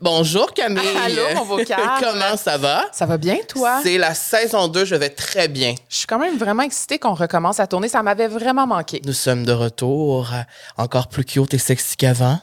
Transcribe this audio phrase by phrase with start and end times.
[0.00, 0.80] Bonjour Camille.
[1.04, 1.78] Allô, mon vocal.
[2.00, 2.84] Comment ça va?
[2.92, 3.80] Ça va bien, toi?
[3.82, 5.74] C'est la saison 2, je vais très bien.
[5.88, 7.88] Je suis quand même vraiment excitée qu'on recommence à tourner.
[7.88, 9.00] Ça m'avait vraiment manqué.
[9.04, 10.30] Nous sommes de retour,
[10.76, 12.38] encore plus cute et sexy qu'avant.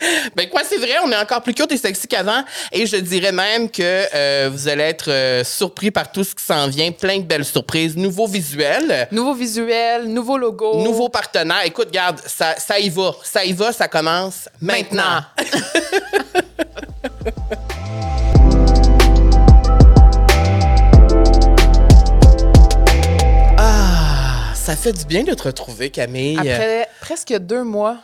[0.36, 2.44] Ben quoi, c'est vrai, on est encore plus cute et sexy qu'avant.
[2.72, 3.82] Et je dirais même que
[4.14, 6.92] euh, vous allez être euh, surpris par tout ce qui s'en vient.
[6.92, 7.96] Plein de belles surprises.
[7.96, 9.08] Nouveaux visuels.
[9.10, 10.82] Nouveau visuel, nouveau logo.
[10.82, 11.64] Nouveaux partenaires.
[11.64, 13.14] Écoute, garde, ça, ça y va.
[13.24, 15.22] Ça y va, ça commence maintenant.
[23.60, 26.38] Ah, ça fait du bien de te retrouver, Camille.
[26.38, 27.96] Après presque deux mois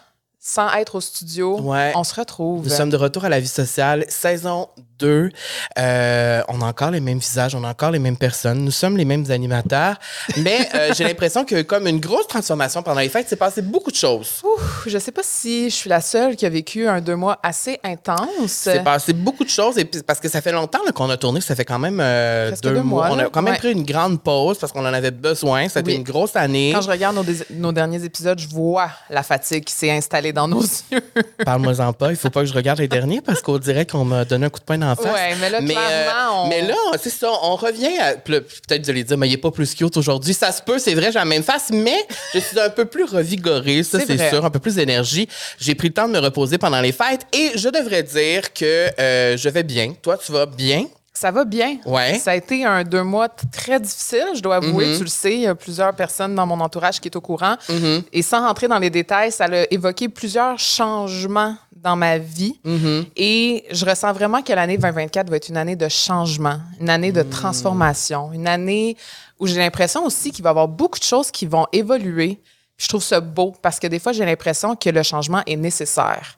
[0.47, 1.93] sans être au studio, Ouais.
[1.97, 2.65] on se retrouve.
[2.65, 5.31] Nous sommes de retour à la vie sociale, saison 2.
[5.79, 8.97] Euh, on a encore les mêmes visages, on a encore les mêmes personnes, nous sommes
[8.97, 9.97] les mêmes animateurs,
[10.39, 13.91] mais euh, j'ai l'impression que comme une grosse transformation pendant les fêtes, c'est passé beaucoup
[13.91, 14.43] de choses.
[14.45, 17.39] Ouf, je sais pas si je suis la seule qui a vécu un deux mois
[17.43, 18.29] assez intense.
[18.49, 21.41] C'est passé beaucoup de choses et puis parce que ça fait longtemps qu'on a tourné,
[21.41, 23.09] ça fait quand même euh, deux, deux mois.
[23.09, 23.59] mois, On a quand même Ouais.
[23.59, 25.69] pris une grande pause parce qu'on en avait besoin.
[25.69, 25.97] Ça a été Oui.
[25.99, 26.73] une grosse année.
[26.75, 27.17] Quand je regarde
[27.51, 31.01] nos derniers épisodes, je vois la fatigue qui s'est installée dans nos yeux.
[31.45, 32.11] Parle-moi-en pas.
[32.11, 34.51] Il faut pas que je regarde les derniers parce qu'on dirait qu'on m'a donné un
[34.51, 35.13] coup de poing en face.
[35.13, 36.49] Ouais, mais là, Mais, euh, clairement, on...
[36.49, 38.15] mais là, c'est ça, on revient à.
[38.15, 40.35] Peut-être vous allez dire, mais il n'est pas plus cute aujourd'hui.
[40.35, 43.05] Ça se peut, c'est vrai, j'ai la même face, mais je suis un peu plus
[43.05, 45.29] revigorée, ça, C'est sûr, un peu plus d'énergie.
[45.59, 48.89] J'ai pris le temps de me reposer pendant les fêtes et je devrais dire que
[48.99, 49.95] euh, je vais bien.
[50.03, 50.87] Toi, tu vas bien?
[51.17, 51.77] Ça va bien.
[51.87, 52.19] Ouais.
[52.19, 54.87] Ça a été un deux mois très difficile, je dois avouer.
[54.87, 54.97] Mhm.
[54.97, 57.55] Tu le sais, il y a plusieurs personnes dans mon entourage qui est au courant.
[57.69, 58.03] Mhm.
[58.13, 62.59] Et sans rentrer dans les détails, ça a évoqué plusieurs changements dans ma vie.
[62.65, 63.05] Mhm.
[63.15, 67.13] Et je ressens vraiment que l'année 2024 va être une année de changement, une année
[67.13, 68.97] de transformation, une année
[69.39, 72.41] où j'ai l'impression aussi qu'il va y avoir beaucoup de choses qui vont évoluer.
[72.77, 76.37] Je trouve ça beau parce que des fois, j'ai l'impression que le changement est nécessaire.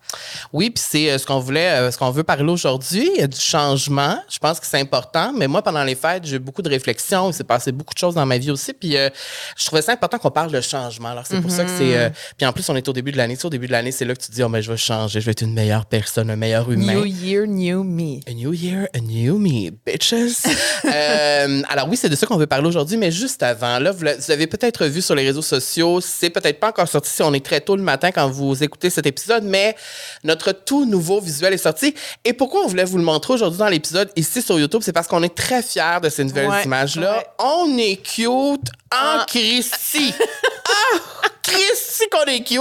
[0.53, 3.11] Oui, puis c'est euh, ce qu'on voulait, euh, ce qu'on veut parler aujourd'hui.
[3.15, 4.19] Il y a du changement.
[4.29, 5.33] Je pense que c'est important.
[5.35, 7.31] Mais moi, pendant les fêtes, j'ai eu beaucoup de réflexions.
[7.31, 8.75] Il s'est passé beaucoup de choses dans ma vie aussi.
[8.75, 9.09] Puis euh,
[9.57, 11.09] je trouvais ça important qu'on parle de changement.
[11.09, 11.97] Alors c'est pour ça que c'est.
[11.97, 13.35] euh, puis en plus, on est au début de l'année.
[13.37, 14.77] Tu sais, au début de l'année, c'est là que tu dis, oh, mais je vais
[14.77, 16.97] changer, je vais être une meilleure personne, un meilleur humain.
[16.97, 18.21] New year, new me.
[18.29, 20.45] A new year, a new me, bitches.
[20.85, 24.05] Euh, alors oui, c'est de ça qu'on veut parler aujourd'hui, mais juste avant, là, vous,
[24.19, 27.33] vous avez peut-être vu sur les réseaux sociaux, c'est peut-être pas encore sorti si on
[27.33, 29.75] est très tôt le matin quand vous écoutez cet épisode, mais
[30.25, 31.95] notre tout nouveau visuel est sorti.
[32.25, 35.07] Et pourquoi on voulait vous le montrer aujourd'hui dans l'épisode ici sur YouTube, c'est parce
[35.09, 37.19] qu'on est très fiers de ces nouvelles Ouais, images-là.
[37.19, 37.27] ouais.
[37.39, 39.25] On est cute en Ah.
[39.29, 40.13] Christie.
[40.69, 40.99] ah,
[41.43, 42.61] Christy qu'on est cute.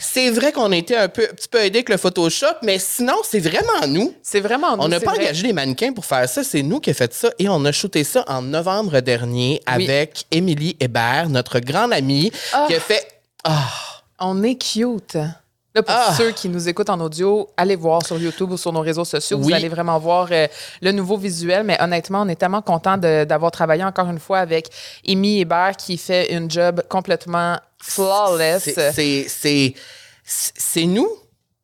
[0.00, 2.78] C'est vrai qu'on a été un peu, un petit peu aidé avec le Photoshop, mais
[2.78, 4.14] sinon, c'est vraiment nous.
[4.22, 5.24] C'est vraiment nous, On n'a pas vrai.
[5.24, 7.70] engagé les mannequins pour faire ça, c'est nous qui avons fait ça et on a
[7.72, 12.64] shooté ça en novembre dernier avec Émilie Hébert, notre grande amie, Ah.
[12.68, 13.06] qui a fait
[13.44, 13.68] Ah,
[14.18, 15.16] On est cute.
[15.76, 16.14] Là, pour Ah.
[16.16, 19.36] ceux qui nous écoutent en audio, allez voir sur YouTube ou sur nos réseaux sociaux.
[19.36, 19.44] Oui.
[19.44, 20.46] Vous allez vraiment voir euh,
[20.80, 21.64] le nouveau visuel.
[21.64, 24.70] Mais honnêtement, on est tellement content d'avoir travaillé encore une fois avec
[25.06, 28.70] Amy Hébert qui fait une job complètement flawless.
[30.24, 31.08] c'est nous.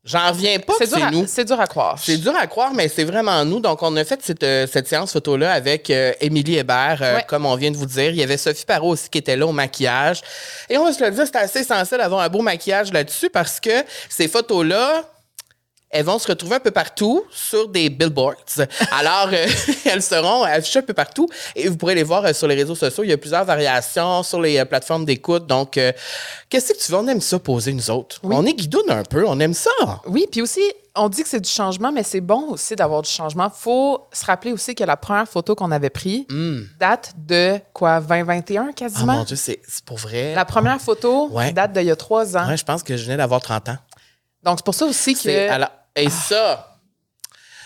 [0.04, 1.24] J'en reviens pas C'est dur, c'est à- nous.
[1.28, 1.96] c'est dur à croire.
[1.96, 3.60] C'est dur à croire, mais c'est vraiment nous.
[3.60, 7.24] Donc, on a fait cette, euh, cette séance photo-là avec euh, Émilie Hébert, euh, Ouais.
[7.28, 8.10] comme on vient de vous dire.
[8.10, 10.20] Il y avait Sophie Parot aussi qui était là au maquillage.
[10.68, 13.60] Et on va se le dire, c'est assez essentiel d'avoir un beau maquillage là-dessus parce
[13.60, 13.70] que
[14.08, 15.04] ces photos-là,
[15.92, 18.34] elles vont se retrouver un peu partout sur des billboards.
[18.90, 19.46] Alors, euh,
[19.84, 22.74] elles seront affichées un peu partout et vous pourrez les voir euh, sur les réseaux
[22.74, 23.04] sociaux.
[23.04, 25.46] Il y a plusieurs variations sur les euh, plateformes d'écoute.
[25.46, 25.92] Donc, euh,
[26.48, 26.98] qu'est-ce que tu veux?
[26.98, 28.18] On aime ça poser, nous autres.
[28.22, 28.34] Oui.
[28.36, 29.70] On est guidoune un peu, on aime ça.
[30.06, 30.62] Oui, puis aussi,
[30.94, 33.50] on dit que c'est du changement, mais c'est bon aussi d'avoir du changement.
[33.50, 36.24] faut se rappeler aussi que la première photo qu'on avait prise
[36.80, 38.66] date de quoi, 2021 Hmm.
[38.70, 39.12] Ah quasiment?
[39.14, 40.34] mon Dieu, c'est pour vrai.
[40.34, 41.52] la première photo Ouais.
[41.52, 42.48] date d'il y a trois ans.
[42.48, 43.76] Ouais, je pense que je venais d'avoir 30 ans.
[44.42, 45.48] Donc, c'est pour ça aussi que...
[45.50, 46.71] alors- et ça,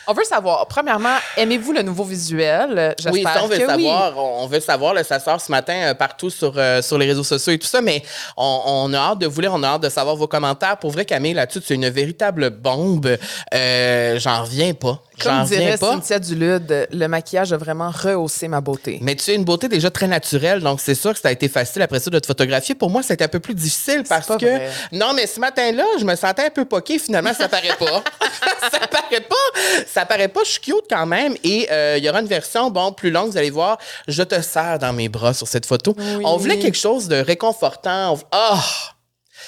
[0.09, 2.95] On veut savoir, premièrement, aimez-vous le nouveau visuel?
[2.99, 3.85] J'espère oui, ça, on veut que oui.
[3.87, 4.19] savoir.
[4.19, 4.95] On on veut savoir.
[4.95, 7.67] là, ça sort ce matin euh, partout sur, euh, sur les réseaux sociaux et tout
[7.67, 8.03] ça, mais
[8.37, 10.77] on, on a hâte de vous lire, on a hâte de savoir vos commentaires.
[10.79, 13.17] Pour vrai, Camille, là-dessus, c'est une véritable bombe.
[13.53, 15.03] Euh, J'en reviens pas.
[15.21, 15.93] Comme dirait pas.
[15.93, 18.99] Cynthia Dulude, le maquillage a vraiment rehaussé ma beauté.
[19.01, 21.49] Mais tu as une beauté déjà très naturelle, donc c'est sûr que ça a été
[21.49, 22.75] facile après ça de te photographier.
[22.75, 24.45] Pour moi, c'était un peu plus difficile parce pas que.
[24.45, 24.71] vrai.
[24.93, 26.99] Non, mais ce matin-là, je me sentais un peu poquée.
[26.99, 28.05] Finalement, ça paraît pas.
[28.71, 29.85] ça paraît pas.
[29.97, 30.41] Ça paraît pas.
[30.45, 31.35] Je suis cute quand même.
[31.43, 33.79] Et euh, il y aura une version, bon, plus longue, vous allez voir.
[34.07, 35.95] Je te serre dans mes bras sur cette photo.
[35.97, 36.23] Oui.
[36.27, 38.13] On voulait quelque chose de réconfortant.
[38.13, 38.63] On- Ah!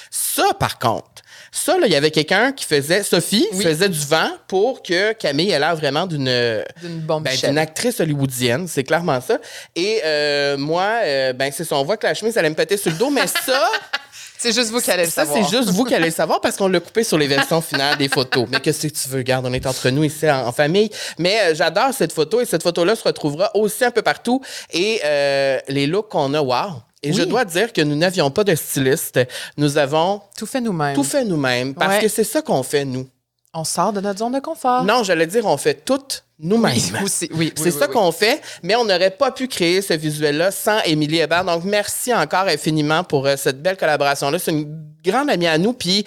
[0.09, 1.05] Ça, par contre.
[1.51, 3.63] Ça, là, il y avait quelqu'un qui faisait, Sophie, Oui.
[3.63, 9.19] faisait du vent pour que Camille ait l'air vraiment d'une ben, actrice hollywoodienne, c'est clairement
[9.21, 9.37] ça.
[9.75, 12.55] Et euh, moi, euh, ben c'est ça, on voit que la chemise, elle allait me
[12.55, 13.67] péter sur le dos, mais ça,
[14.41, 15.45] C'est juste vous qui allez le Ça, savoir.
[15.49, 17.97] c'est juste vous qui allez le savoir parce qu'on l'a coupé sur les versions finales
[17.97, 18.47] des photos.
[18.49, 19.21] Mais qu'est-ce que tu veux?
[19.21, 20.89] Garde, on est entre nous ici en, en famille.
[21.17, 24.41] Mais euh, j'adore cette photo et cette photo-là se retrouvera aussi un peu partout.
[24.71, 26.81] Et euh, les looks qu'on a, wow!
[27.03, 29.19] Et je dois dire que nous n'avions pas de styliste.
[29.57, 30.95] Nous avons Tout fait nous-mêmes.
[30.95, 32.01] tout fait nous-mêmes parce Ouais.
[32.01, 33.07] que c'est ça qu'on fait, nous.
[33.53, 34.83] On sort de notre zone de confort.
[34.85, 35.99] Non, j'allais dire, on fait tout
[36.39, 36.73] nous-mêmes.
[37.03, 40.51] Oui, oui, C'est oui, ça qu'on fait, mais on n'aurait pas pu créer ce visuel-là
[40.51, 41.43] sans Émilie Hébert.
[41.43, 44.39] Donc, merci encore infiniment pour euh, cette belle collaboration-là.
[44.39, 44.67] C'est une
[45.03, 46.05] grande amie à nous, puis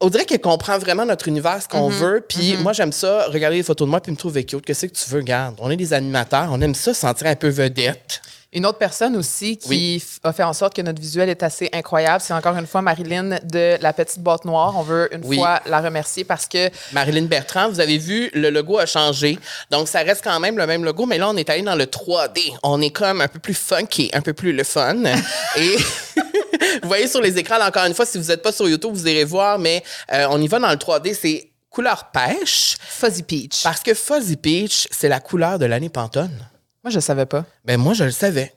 [0.00, 1.94] on dirait qu'elle comprend vraiment notre univers, ce qu'on Mm-hmm.
[1.94, 2.24] veut.
[2.28, 4.64] Puis moi, j'aime ça, regarder les photos de moi, puis me trouver cute.
[4.64, 5.56] Qu'est-ce que tu veux, regarde?
[5.58, 8.22] On est des animateurs, on aime ça, se sentir un peu vedette.
[8.52, 10.04] Une autre personne aussi qui Oui.
[10.24, 13.38] a fait en sorte que notre visuel est assez incroyable, c'est encore une fois Marilyn
[13.44, 14.74] de La Petite Boîte Noire.
[14.76, 15.36] On veut une Oui.
[15.36, 19.38] fois la remercier parce que Marilyn Bertrand, vous avez vu, le logo a changé.
[19.70, 21.86] Donc, ça reste quand même le même logo, mais là, on est allé dans le
[21.86, 22.52] 3D.
[22.64, 24.96] On est comme un peu plus funky, un peu plus le fun.
[25.56, 25.76] Et
[26.82, 28.90] vous voyez sur les écrans, là, encore une fois, si vous n'êtes pas sur YouTube,
[28.92, 29.82] vous irez voir, mais
[30.12, 31.14] euh, on y va dans le 3D.
[31.14, 33.62] C'est couleur pêche, Fuzzy Peach.
[33.62, 36.36] parce que Fuzzy Peach, c'est la couleur de l'année Pantone.
[36.84, 37.44] Moi, je savais pas.
[37.64, 38.54] Ben, moi, je le savais.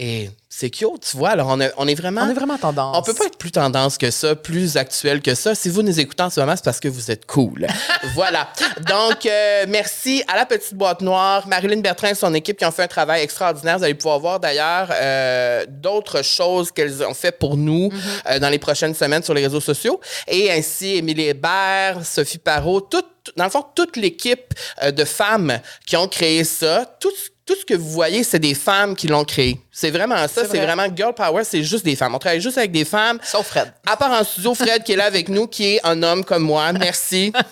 [0.00, 1.30] Et c'est cute, tu vois.
[1.30, 2.22] Alors, on, a- on est vraiment...
[2.22, 2.96] On est vraiment tendance.
[2.98, 5.54] On peut pas être plus tendance que ça, plus actuel que ça.
[5.54, 7.68] Si vous nous écoutez en ce moment, c'est parce que vous êtes cool.
[8.14, 8.48] voilà.
[8.88, 12.72] Donc, euh, merci à la petite boîte noire, Marilyn Bertrand et son équipe qui ont
[12.72, 13.78] fait un travail extraordinaire.
[13.78, 17.88] Vous allez pouvoir voir d'ailleurs euh, d'autres choses qu'elles ont fait pour nous
[18.28, 20.00] euh, dans les prochaines semaines sur les réseaux sociaux.
[20.26, 23.06] Et ainsi, Émilie Hébert, Sophie Parot, toute,
[23.36, 26.84] dans le fond, toute l'équipe euh, de femmes qui ont créé ça.
[27.00, 27.10] Tout,
[27.46, 29.60] tout ce que vous voyez, c'est des femmes qui l'ont créé.
[29.70, 30.28] C'est vraiment ça.
[30.28, 30.66] C'est C'est vrai.
[30.66, 32.14] vraiment Girl Power, c'est juste des femmes.
[32.14, 33.18] On travaille juste avec des femmes.
[33.22, 33.72] Sauf Fred.
[33.86, 36.42] À part en studio, Fred qui est là avec nous, qui est un homme comme
[36.42, 36.72] moi.
[36.72, 37.32] Merci.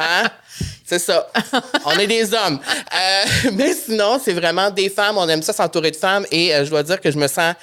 [0.00, 0.28] Hein?
[0.84, 1.28] C'est ça.
[1.84, 2.58] On est des hommes.
[2.94, 5.16] Euh, mais sinon, c'est vraiment des femmes.
[5.18, 7.54] On aime ça s'entourer de femmes et euh, je dois dire que je me sens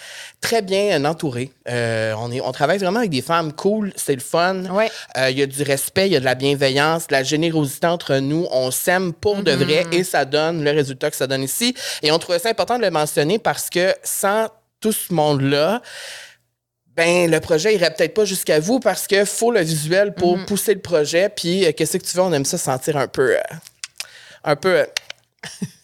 [0.41, 1.51] très bien entourée.
[1.68, 3.91] Euh, on, est, on travaille vraiment avec des femmes cool.
[3.95, 4.65] C'est le fun.
[4.65, 4.89] Ouais.
[5.18, 7.88] Euh, Il y a du respect, il y a de la bienveillance, de la générosité
[7.88, 8.47] entre nous.
[8.51, 11.75] On s'aime pour de vrai et ça donne le résultat que ça donne ici.
[12.01, 14.47] Et on trouvait ça important de le mentionner parce que sans
[14.80, 15.81] tout ce monde-là,
[16.95, 20.74] ben le projet irait peut-être pas jusqu'à vous parce que faut le visuel pour pousser
[20.74, 21.30] le projet.
[21.30, 23.35] Puis euh, qu'est-ce que tu veux, on aime ça sentir un peu,
[24.44, 24.85] un peu.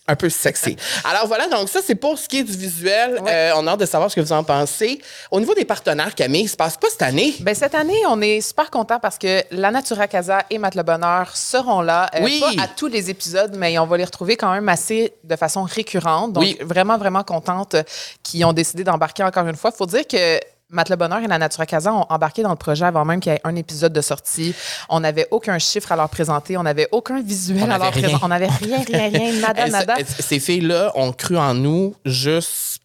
[0.07, 0.75] Un peu sexy.
[1.03, 3.19] Alors voilà, donc ça, c'est pour ce qui est du visuel.
[3.21, 3.31] Ouais.
[3.31, 5.01] Euh, on a hâte de savoir ce que vous en pensez.
[5.31, 7.33] Au niveau des partenaires, Camille, il se passe quoi cette année?
[7.39, 11.35] Ben, cette année, on est super content parce que la Natura Casa et Le Bonheur
[11.35, 12.09] seront là.
[12.15, 12.39] Euh, Oui.
[12.39, 15.63] Pas à tous les épisodes, mais on va les retrouver quand même assez de façon
[15.63, 16.33] récurrente.
[16.33, 16.57] Donc, Oui.
[16.61, 17.75] vraiment, vraiment contente
[18.23, 19.71] qu'ils ont décidé d'embarquer encore une fois.
[19.73, 20.39] Il faut dire que
[20.71, 23.31] Matt Le Bonheur et la Natura Casa ont embarqué dans le projet avant même qu'il
[23.31, 24.55] y ait un épisode de sortie.
[24.89, 28.15] On n'avait aucun chiffre à leur présenter, on n'avait aucun visuel On à leur présenter.
[28.23, 29.95] On n'avait rien, rien, rien, nada, nada.
[30.03, 32.81] ces filles-là ont cru en nous juste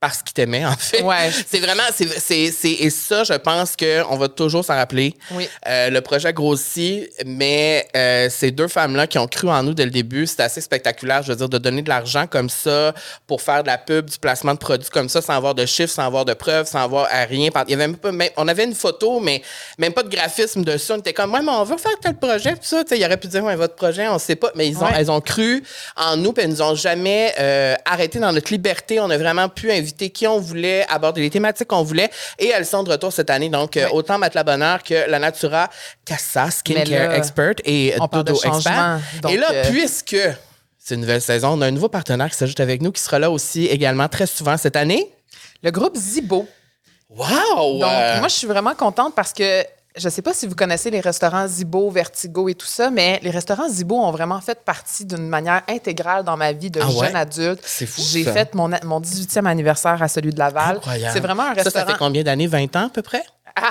[0.00, 1.02] parce qu'ils t'aimaient, en fait.
[1.02, 1.30] Ouais.
[1.46, 5.14] C'est vraiment, c'est, c'est, c'est- et ça, je pense qu'on va toujours s'en rappeler.
[5.32, 5.46] Oui.
[5.68, 9.84] Euh, le projet grossit, mais euh, ces deux femmes-là qui ont cru en nous dès
[9.84, 11.22] le début, c'était assez spectaculaire.
[11.22, 12.94] Je veux dire, de donner de l'argent comme ça
[13.26, 15.92] pour faire de la pub, du placement de produits comme ça, sans avoir de chiffres,
[15.92, 17.50] sans avoir de preuves, sans avoir à rien.
[17.66, 19.42] Il y avait même pas, même- on avait une photo, mais
[19.76, 20.92] même pas de graphisme dessus.
[20.92, 22.84] On était comme, ouais, mais on veut faire tel projet, tout ça.
[22.84, 24.50] Tu sais, il aurait pu dire, ouais, votre projet, on sait pas.
[24.54, 24.92] Mais ils ont, Ouais.
[24.96, 25.62] elles ont cru
[25.96, 28.98] en nous, puis elles nous ont jamais euh, arrêté dans notre liberté.
[28.98, 32.66] On a vraiment pu inviter qui on voulait, aborder les thématiques qu'on voulait, et elles
[32.66, 33.48] sont de retour cette année.
[33.48, 35.68] Donc, euh, autant Matelas Bonheur que la Natura
[36.04, 39.00] Casa, Mais Skincare Expert et Dodo Expert.
[39.22, 40.16] donc, et là, euh, puisque
[40.78, 43.18] c'est une nouvelle saison, on a un nouveau partenaire qui s'ajoute avec nous, qui sera
[43.18, 45.12] là aussi également très souvent cette année.
[45.62, 46.48] Le groupe Zibo.
[47.10, 47.78] Wow!
[47.80, 49.64] Donc, Euh, moi, je suis vraiment contente parce que
[49.96, 53.18] je ne sais pas si vous connaissez les restaurants Zibo, Vertigo et tout ça, mais
[53.22, 56.86] les restaurants Zibo ont vraiment fait partie d'une manière intégrale dans ma vie de Ah
[56.88, 57.06] ouais?
[57.06, 57.60] jeune adulte.
[57.64, 60.76] C'est fou, J'ai fait mon, mon 18e anniversaire à celui de Laval.
[60.76, 61.12] incroyable.
[61.12, 61.86] C'est vraiment un restaurant.
[61.86, 62.46] ça fait combien d'années?
[62.46, 63.22] 20 ans à peu près?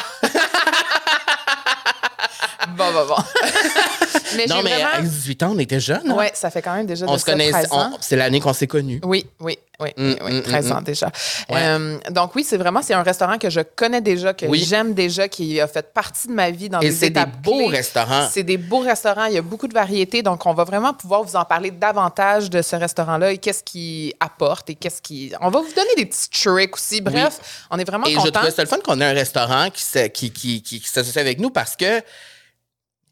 [2.78, 3.16] Bon, bon, bon.
[4.38, 4.90] mais non, mais vraiment...
[4.96, 6.10] à 18 ans, on était jeunes.
[6.12, 6.16] hein?
[6.16, 7.92] Ouais, ça fait quand même déjà On se connaît, 13 ans.
[7.94, 9.00] on- c'est l'année qu'on s'est connus.
[9.04, 11.08] Oui, oui, oui, Mm, oui, mm, 13 mm, ans déjà.
[11.50, 11.56] Ouais.
[11.62, 14.66] Euh, donc oui, c'est vraiment c'est un restaurant que je connais déjà, que Oui.
[14.68, 17.42] j'aime déjà, qui a fait partie de ma vie dans Et des c'est des étapes
[17.42, 17.78] beaux clés.
[17.78, 18.28] restaurants.
[18.32, 21.24] C'est des beaux restaurants, il y a beaucoup de variétés, donc on va vraiment pouvoir
[21.24, 25.32] vous en parler davantage de ce restaurant-là et qu'est-ce qu'il apporte et qu'est-ce qui...
[25.40, 27.00] On va vous donner des petits tricks aussi.
[27.02, 27.40] Bref,
[27.72, 30.32] on est vraiment Et je trouvais ça le fun qu'on ait un restaurant qui, qui,
[30.32, 32.02] qui, qui, qui s'associe avec nous parce que,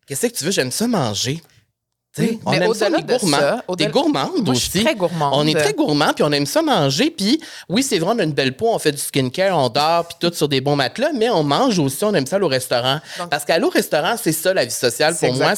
[0.07, 1.41] qu'est-ce que tu veux, j'aime ça manger.
[2.19, 3.37] Oui, on aime ça, les gourmands.
[3.37, 4.69] ça, des au-delà- gourmandes Moi, je aussi.
[4.71, 5.33] suis très gourmande.
[5.35, 7.11] On est très gourmands, puis on aime ça manger.
[7.11, 10.07] Puis oui, c'est vrai, on a une belle peau, on fait du skincare, on dort,
[10.07, 12.47] puis tout sur des bons matelas, mais on mange aussi, on aime ça aller au
[12.47, 12.99] restaurant.
[13.19, 15.53] Donc- Parce qu'aller au restaurant, c'est ça la vie sociale pour moi.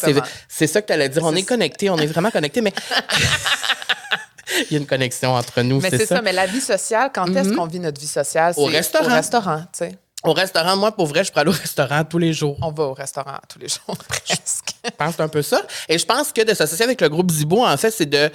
[0.50, 1.24] C'est ça que tu allais dire.
[1.24, 2.74] On C'est est connectés, on est vraiment connectés, mais
[4.70, 6.18] il y a une connexion entre nous, Mais c'est ça.
[6.18, 6.22] ça.
[6.22, 8.54] mais la vie sociale, quand est-ce qu'on vit notre vie sociale?
[8.58, 9.06] Au restaurant.
[9.06, 9.98] Au restaurant, tu sais.
[10.24, 12.58] Au restaurant, moi, pour vrai, je pourrais aller au restaurant tous les jours.
[12.62, 14.76] On va au restaurant tous les jours, presque.
[14.84, 15.62] Je pense un peu ça.
[15.88, 18.30] Et je pense que de s'associer avec le groupe Zibo, en fait, c'est de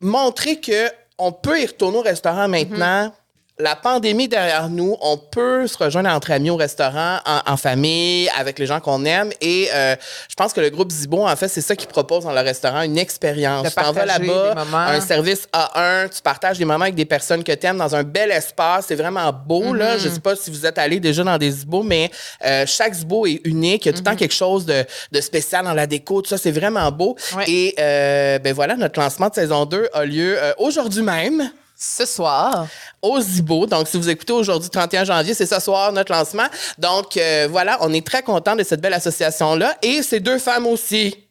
[0.00, 3.12] montrer que on peut y retourner au restaurant maintenant.
[3.60, 8.28] La pandémie derrière nous, on peut se rejoindre entre amis au restaurant, en, en famille,
[8.38, 9.32] avec les gens qu'on aime.
[9.40, 9.96] Et euh,
[10.28, 12.82] je pense que le groupe Zibo, en fait, c'est ça qu'ils propose dans le restaurant,
[12.82, 13.66] une expérience.
[13.68, 17.52] Tu t'en vas là-bas, un service A1, tu partages des moments avec des personnes que
[17.52, 18.86] tu aimes dans un bel espace.
[18.88, 19.96] C'est vraiment beau, là.
[19.96, 20.00] Mm-hmm.
[20.00, 22.10] Je sais pas si vous êtes allé déjà dans des Zibo, mais
[22.44, 23.86] euh, chaque Zibo est unique.
[23.86, 24.16] Il y a tout le temps Mm-hmm.
[24.16, 26.22] quelque chose de, de spécial dans la déco.
[26.22, 27.16] Tout ça, c'est vraiment beau.
[27.36, 27.44] Ouais.
[27.48, 32.04] Et euh, ben voilà, notre lancement de saison 2 a lieu euh, aujourd'hui même Ce
[32.04, 32.66] soir,
[33.00, 33.64] au Zibo.
[33.66, 36.48] Donc, si vous écoutez aujourd'hui, 31 janvier, c'est ce soir notre lancement.
[36.76, 39.76] Donc, euh, voilà, on est très content de cette belle association-là.
[39.82, 41.27] Et ces deux femmes aussi.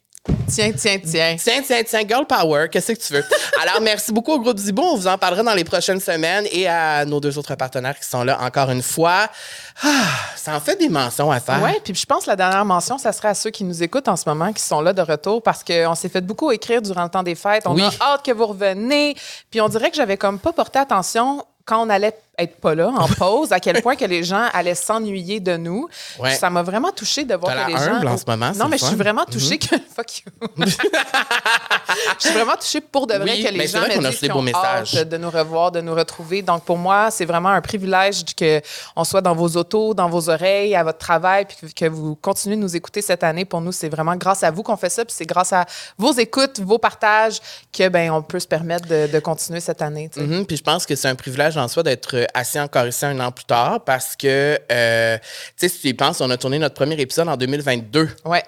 [0.48, 1.36] Tiens, tiens, tiens.
[1.38, 3.24] Tiens, tiens, tiens, girl power, qu'est-ce que tu veux?
[3.62, 4.82] Alors, merci beaucoup au groupe Zibo.
[4.82, 8.06] On vous en parlera dans les prochaines semaines et à nos deux autres partenaires qui
[8.08, 9.28] sont là encore une fois.
[9.82, 9.88] Ah,
[10.36, 11.60] ça en fait des mentions à faire.
[11.62, 14.08] Oui, puis je pense que la dernière mention, ça serait à ceux qui nous écoutent
[14.08, 17.04] en ce moment, qui sont là de retour, parce qu'on s'est fait beaucoup écrire durant
[17.04, 17.64] le temps des fêtes.
[17.66, 17.82] On Oui.
[17.82, 19.16] a hâte que vous reveniez.
[19.50, 22.88] Puis on dirait que j'avais comme pas porté attention quand on allait être pas là,
[22.88, 25.88] en pause, à quel point que les gens allaient s'ennuyer de nous.
[26.18, 26.34] Ouais.
[26.34, 27.94] Ça m'a vraiment touché de voir que les l'air gens...
[27.96, 28.84] humble en ce moment, Non, mais je.
[28.84, 28.88] Mhm.
[28.88, 29.76] suis vraiment touchée que...
[29.96, 30.64] Fuck you.
[32.18, 34.26] je suis vraiment touchée pour de vrai Oui, que les gens vrai me disent des
[34.26, 34.96] qu'ils beaux ont messages.
[34.96, 36.42] hâte de nous revoir, de nous retrouver.
[36.42, 38.60] Donc, pour moi, c'est vraiment un privilège que
[38.96, 42.56] on soit dans vos autos, dans vos oreilles, à votre travail, puis que, vous continuez
[42.56, 43.44] de nous écouter cette année.
[43.44, 45.64] Pour nous, c'est vraiment grâce à vous qu'on fait ça, puis c'est grâce à
[45.96, 47.40] vos écoutes, vos partages,
[47.72, 50.10] que ben on peut se permettre de, de continuer cette année.
[50.16, 53.04] Mhm, Puis je pense que c'est un privilège en soi d'être euh, assis encore ici
[53.04, 55.24] un an plus tard parce que, euh, tu
[55.56, 58.08] sais, si tu y penses, on a tourné notre premier épisode en 2022.
[58.24, 58.42] Ouais.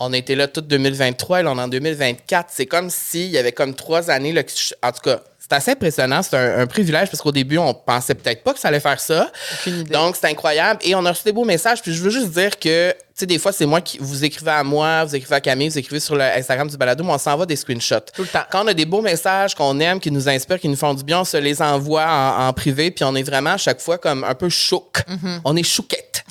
[0.00, 2.50] On a été là toute 2023 et là, on est en 2024.
[2.50, 4.32] C'est comme s'il y avait comme trois années.
[4.32, 4.42] Là,
[4.82, 6.22] en tout cas, c'est assez impressionnant.
[6.22, 8.98] C'est un, un privilège parce qu'au début, on pensait peut-être pas que ça allait faire
[8.98, 9.30] ça.
[9.66, 9.82] Idée.
[9.90, 10.80] Donc, c'est incroyable.
[10.82, 11.82] Et on a reçu des beaux messages.
[11.82, 14.52] Puis je veux juste dire que, tu sais, des fois, c'est moi qui vous écrivez
[14.52, 17.18] à moi, vous écrivez à Camille, vous écrivez sur le Instagram du balado, mais on
[17.18, 18.06] s'envoie des screenshots.
[18.14, 18.44] Tout le temps.
[18.50, 21.04] Quand on a des beaux messages qu'on aime, qui nous inspirent, qui nous font du
[21.04, 22.90] bien, on se les envoie en, en privé.
[22.90, 25.00] Puis on est vraiment à chaque fois comme un peu chouque.
[25.06, 25.40] Mm-hmm.
[25.44, 26.24] On est chouquette.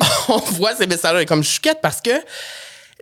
[0.28, 2.10] on voit ces messages-là comme chouquette parce que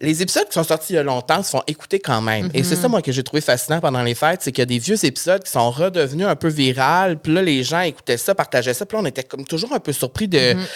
[0.01, 2.51] les épisodes qui sont sortis il y a longtemps se font écouter quand même.
[2.53, 4.67] Et c'est ça, moi, que j'ai trouvé fascinant pendant les fêtes, c'est qu'il y a
[4.67, 7.19] des vieux épisodes qui sont redevenus un peu virales.
[7.19, 8.85] Puis là, les gens écoutaient ça, partageaient ça.
[8.85, 10.39] Puis là, on était comme toujours un peu surpris de...
[10.39, 10.67] Mm-hmm.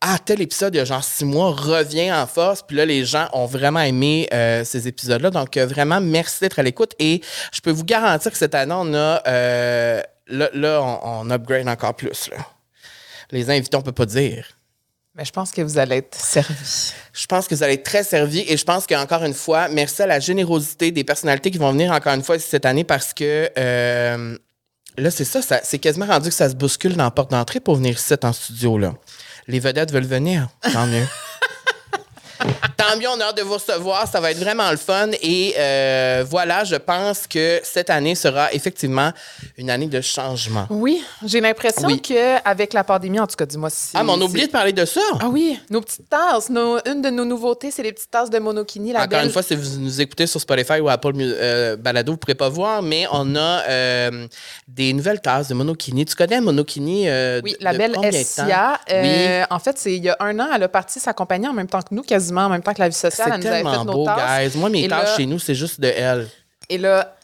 [0.00, 2.62] Ah, tel épisode, il y a genre six mois, revient en force.
[2.62, 5.30] Puis là, les gens ont vraiment aimé euh, ces épisodes-là.
[5.30, 6.92] Donc, euh, vraiment, merci d'être à l'écoute.
[6.98, 9.22] Et je peux vous garantir que cette année, on a...
[9.26, 12.28] euh, là, là, on, on upgrade encore plus.
[12.30, 12.38] Là.
[13.30, 14.55] Les invités, on peut pas dire.
[15.16, 16.92] Mais je pense que vous allez être servis.
[17.14, 20.02] Je pense que vous allez être très servis et je pense qu'encore une fois, merci
[20.02, 23.14] à la générosité des personnalités qui vont venir encore une fois ici cette année parce
[23.14, 24.36] que euh,
[24.98, 27.60] là, c'est ça, ça- c'est quasiment rendu que ça se bouscule dans la porte d'entrée
[27.60, 28.76] pour venir ici en studio.
[28.76, 28.92] Là.
[29.48, 31.06] Les vedettes veulent venir, tant mieux.
[32.76, 34.06] Tant mieux, on a hâte de vous recevoir.
[34.06, 35.08] Ça va être vraiment le fun.
[35.22, 39.12] Et euh, voilà, je pense que cette année sera effectivement
[39.56, 40.66] une année de changement.
[40.70, 42.00] Oui, j'ai l'impression Oui.
[42.00, 43.92] qu'avec la pandémie, en tout cas, dis-moi si...
[43.94, 45.00] Ah, mais on oublié de parler de ça.
[45.20, 46.50] Ah oui, nos petites tasses.
[46.50, 48.92] Nos- une de nos nouveautés, c'est les petites tasses de monokini.
[48.92, 49.26] La Encore belle.
[49.26, 52.34] une fois, si vous nous écoutez sur Spotify ou Apple euh, Balado, vous ne pourrez
[52.34, 54.26] pas voir, mais on a euh,
[54.68, 56.04] des nouvelles tasses de Monokini.
[56.04, 57.02] Tu connais Monokini?
[57.42, 57.94] Oui, de- la belle?
[58.02, 58.78] Essia.
[58.90, 59.44] Oui.
[59.50, 61.80] En fait, il y a un an, elle a parti sa compagnie en même temps
[61.80, 63.32] que nous, quasiment en même temps que la vie sociale.
[63.34, 64.56] C'est tellement beau, guys.
[64.56, 66.28] Moi, mes là- chez nous, c'est juste de elle.
[66.68, 67.15] Et là,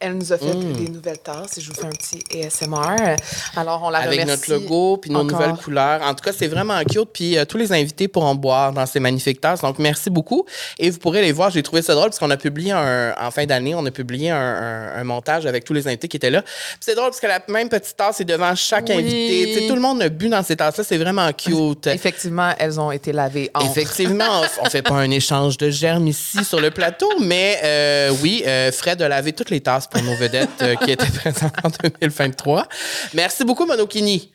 [0.00, 0.72] elle nous a fait Mm.
[0.72, 3.16] des nouvelles tasses et je vous fais un petit ASMR.
[3.56, 4.50] Alors, on la Avec remercie.
[4.50, 5.40] notre logo, puis nos encore.
[5.40, 6.02] nouvelles couleurs.
[6.02, 7.10] En tout cas, c'est vraiment cute.
[7.12, 9.60] Puis euh, tous les invités pourront boire dans ces magnifiques tasses.
[9.60, 10.44] Donc, merci beaucoup.
[10.78, 11.50] Et vous pourrez les voir.
[11.50, 14.30] J'ai trouvé ça drôle parce qu'on a publié un, en fin d'année, on a publié
[14.30, 16.42] un, un- un montage avec tous les invités qui étaient là.
[16.80, 18.94] C'est drôle parce que la même petite tasse est devant chaque Oui.
[18.94, 19.52] invité.
[19.54, 20.84] Tu sais, tout le monde a bu dans ces tasses-là.
[20.84, 21.86] C'est vraiment cute.
[21.86, 24.24] Effectivement, elles ont été lavées en Effectivement,
[24.60, 28.42] on ne fait pas un échange de germes ici sur le plateau, mais euh, oui,
[28.46, 31.68] euh, Fred a lavé toutes les tasses pour nos vedettes euh, qui étaient présentes en
[31.68, 32.66] 2023.
[33.14, 34.32] Merci beaucoup, Monokini.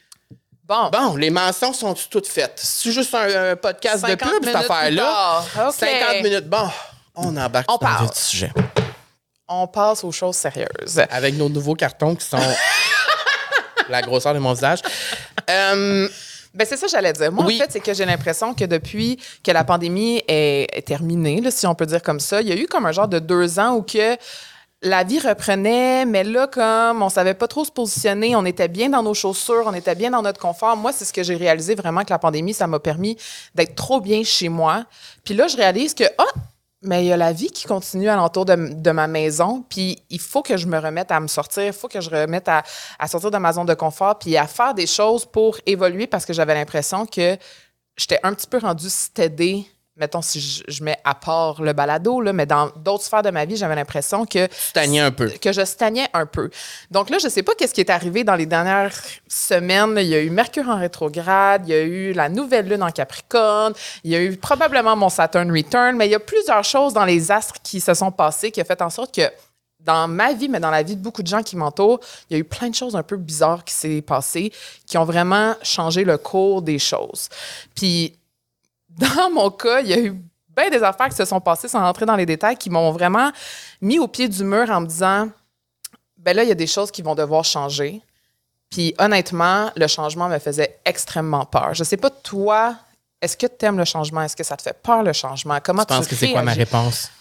[0.64, 2.54] Bon, Bon, les mentions sont toutes faites.
[2.62, 5.04] C'est juste un, un podcast de 50 pub, cette affaire-là.
[5.54, 5.68] tard.
[5.70, 5.74] OK.
[5.76, 6.48] 50 minutes.
[6.50, 6.68] Bon,
[7.16, 8.10] on embarque On dans le parle.
[8.16, 8.52] sujet.
[9.48, 11.00] on passe aux choses sérieuses.
[11.12, 12.38] Avec nos nouveaux cartons qui sont
[13.90, 14.80] la grosseur de mon visage.
[15.50, 16.08] Euh,
[16.56, 17.32] Ben c'est ça que j'allais dire.
[17.32, 17.58] Moi, Oui.
[17.58, 21.52] en fait, c'est que j'ai l'impression que depuis que la pandémie est, est terminée, là,
[21.52, 23.60] si on peut dire comme ça, il y a eu comme un genre de deux
[23.60, 24.18] ans où que
[24.86, 28.88] la vie reprenait, mais là, comme on savait pas trop se positionner, on était bien
[28.90, 30.78] dans nos chaussures, on était bien dans notre confort.
[30.78, 33.18] Moi, c'est ce que j'ai réalisé vraiment que la pandémie, ça m'a permis
[33.56, 34.86] d'être trop bien chez moi.
[35.24, 36.40] Puis là, je réalise que, ah,
[36.84, 40.20] mais il y a la vie qui continue alentour de, de ma maison, puis il
[40.20, 42.64] faut que je me remette à me sortir, il faut que je remette à,
[43.08, 46.34] sortir de ma zone de confort, puis à faire des choses pour évoluer parce que
[46.34, 47.38] j'avais l'impression que
[47.98, 49.66] j'étais un petit peu rendue stédée
[49.98, 53.30] mettons, si je, je mets à part le balado, là, mais dans d'autres sphères de
[53.30, 55.30] ma vie, j'avais l'impression que Stagnais un peu.
[55.30, 56.50] que je stagnais un peu.
[56.92, 58.94] Donc là, je sais pas qu'est-ce qui est arrivé dans les dernières
[59.28, 59.96] semaines.
[59.98, 62.92] Il y a eu Mercure en rétrograde, il y a eu la nouvelle lune en
[62.92, 63.74] Capricorne,
[64.04, 67.06] il y a eu probablement mon Saturn Return, mais il y a plusieurs choses dans
[67.06, 69.32] les astres qui se sont passées qui ont fait en sorte que
[69.80, 72.00] dans ma vie, mais dans la vie de beaucoup de gens qui m'entourent,
[72.30, 74.52] il y a eu plein de choses un peu bizarres qui s'est passées,
[74.88, 77.30] qui ont vraiment changé le cours des choses.
[77.76, 78.16] Puis
[78.98, 80.16] dans mon cas, il y a eu
[80.56, 83.32] bien des affaires qui se sont passées sans rentrer dans les détails qui m'ont vraiment
[83.82, 85.30] mis au pied du mur en me disant
[86.18, 88.02] ben là, il y a des choses qui vont devoir changer.
[88.72, 91.74] Puis honnêtement, le changement me faisait extrêmement peur.
[91.76, 92.76] Je sais pas, toi,
[93.22, 94.22] est-ce que tu aimes le changement?
[94.24, 95.60] Est-ce que ça te fait peur, le changement?
[95.64, 97.12] Comment pense tu que c'est quoi ma réponse?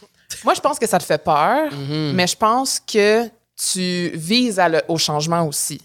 [0.43, 2.12] Moi, je pense que ça te fait peur, Mhm.
[2.14, 5.81] mais je pense que tu vises à le- au changement aussi.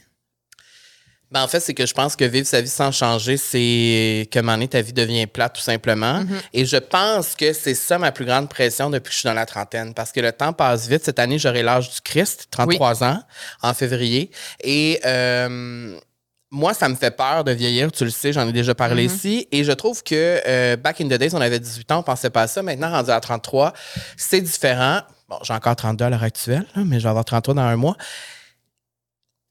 [1.31, 4.39] Ben, en fait, c'est que je pense que vivre sa vie sans changer, c'est que
[4.39, 6.24] moment donné, ta vie devient plate, tout simplement.
[6.53, 9.36] Et je pense que c'est ça ma plus grande pression depuis que je suis dans
[9.36, 9.93] la trentaine.
[9.93, 11.05] Parce que le temps passe vite.
[11.05, 13.21] Cette année, j'aurai l'âge du Christ, 33 ans,
[13.62, 14.31] en février.
[14.63, 16.00] Et euh,
[16.50, 19.48] moi, ça me fait peur de vieillir, tu le sais, j'en ai déjà parlé ici.
[19.51, 22.31] Et je trouve que euh, back in the days, on avait 18 ans, on pensait
[22.31, 22.63] pas à ça.
[22.63, 23.74] Maintenant, rendu à 33,
[24.17, 25.01] c'est différent.
[25.27, 27.98] Bon, j'ai encore 32 à l'heure actuelle, mais je vais avoir 33 dans un mois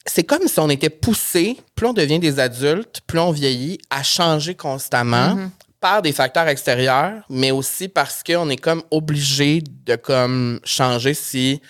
[0.08, 4.02] c'est comme si on était poussé, plus on devient des adultes, plus on vieillit, à
[4.02, 5.36] changer constamment
[5.80, 11.60] par des facteurs extérieurs, mais aussi parce qu'on est comme obligé de comme changer si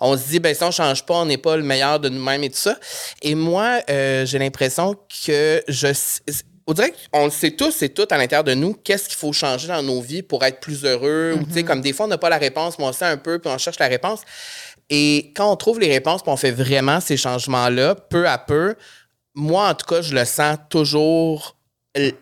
[0.00, 2.44] on se dit ben si on change pas, on n'est pas le meilleur de nous-mêmes
[2.44, 2.78] et tout ça.
[3.20, 5.92] Et moi, euh, j'ai l'impression que je
[6.68, 9.32] on dirait qu'on le sait tous et toutes à l'intérieur de nous, qu'est-ce qu'il faut
[9.32, 11.34] changer dans nos vies pour être plus heureux.
[11.34, 13.16] Ou, tu sais, comme des fois, on n'a pas la réponse, mais on sait un
[13.16, 14.20] peu, puis on cherche la réponse.
[14.90, 18.74] Et quand on trouve les réponses, on fait vraiment ces changements-là, peu à peu,
[19.34, 21.56] moi, en tout cas, je le sens toujours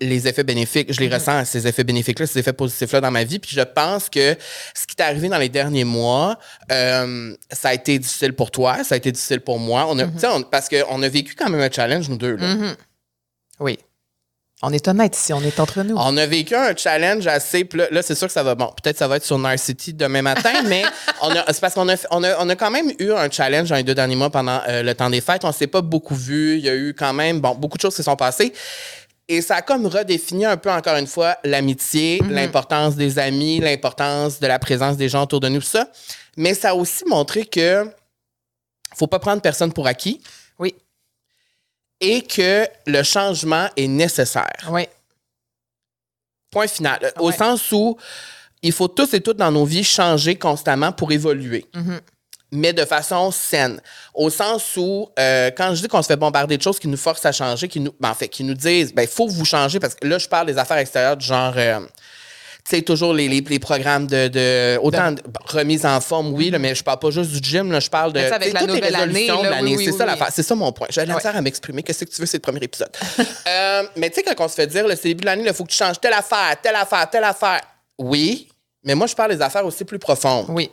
[0.00, 0.90] les effets bénéfiques.
[0.92, 3.38] Je les ressens, ces effets bénéfiques-là, ces effets positifs-là dans ma vie.
[3.38, 4.34] Puis je pense que
[4.74, 6.38] ce qui t'est arrivé dans les derniers mois,
[6.72, 9.86] euh, ça a été difficile pour toi, ça a été difficile pour moi.
[9.88, 12.36] On a, sais, on- parce qu'on a vécu quand même un challenge, nous deux.
[12.36, 12.54] là.
[13.60, 13.78] Oui.
[14.62, 15.96] On est honnête ici, on est entre nous.
[15.98, 17.68] On a vécu un challenge assez.
[17.74, 18.54] Là, là, c'est sûr que ça va.
[18.54, 20.82] Bon, peut-être ça va être sur Narcity demain matin, mais
[21.20, 23.68] on a, c'est parce qu'on a, on a, on a quand même eu un challenge
[23.68, 25.44] dans les deux derniers mois pendant euh, le temps des fêtes.
[25.44, 26.56] On s'est pas beaucoup vu.
[26.56, 28.54] Il y a eu quand même bon, beaucoup de choses qui se sont passées.
[29.28, 34.40] Et ça a comme redéfini un peu, encore une fois, l'amitié, l'importance des amis, l'importance
[34.40, 35.88] de la présence des gens autour de nous, tout ça.
[36.36, 37.90] Mais ça a aussi montré que
[38.94, 40.22] faut pas prendre personne pour acquis
[42.00, 44.68] et que le changement est nécessaire.
[44.70, 44.86] oui.
[46.50, 47.12] Point final.
[47.18, 47.98] Au sens où
[48.62, 51.66] il faut tous et toutes dans nos vies changer constamment pour évoluer.
[51.74, 52.00] Mm-hmm.
[52.52, 53.80] Mais de façon saine.
[54.14, 56.96] Au sens où, euh, quand je dis qu'on se fait bombarder de choses qui nous
[56.96, 59.44] forcent à changer, qui nous, ben, en fait, qui nous disent, ben, il faut vous
[59.44, 61.80] changer, parce que là, je parle des affaires extérieures du genre, euh,
[62.68, 66.32] tu sais, toujours les, les, les programmes de, de autant de, bon, remise en forme,
[66.34, 68.60] oui, là, mais je parle pas juste du gym, là, je parle de avec la
[68.60, 69.76] toutes les nouvelle année, résolutions de l'année.
[69.76, 70.26] oui, c'est oui, ça oui.
[70.32, 70.88] C'est ça mon point.
[70.90, 71.84] J'ai de la misère à m'exprimer.
[71.84, 72.90] Qu'est-ce que tu veux, c'est le premier épisode?
[73.48, 75.54] Euh, mais tu sais, quand on se fait dire, c'est le début de l'année, il
[75.54, 77.60] faut que tu changes telle affaire, telle affaire, telle affaire.
[77.96, 78.48] Oui,
[78.82, 80.46] mais moi, je parle des affaires aussi plus profondes.
[80.48, 80.70] Oui.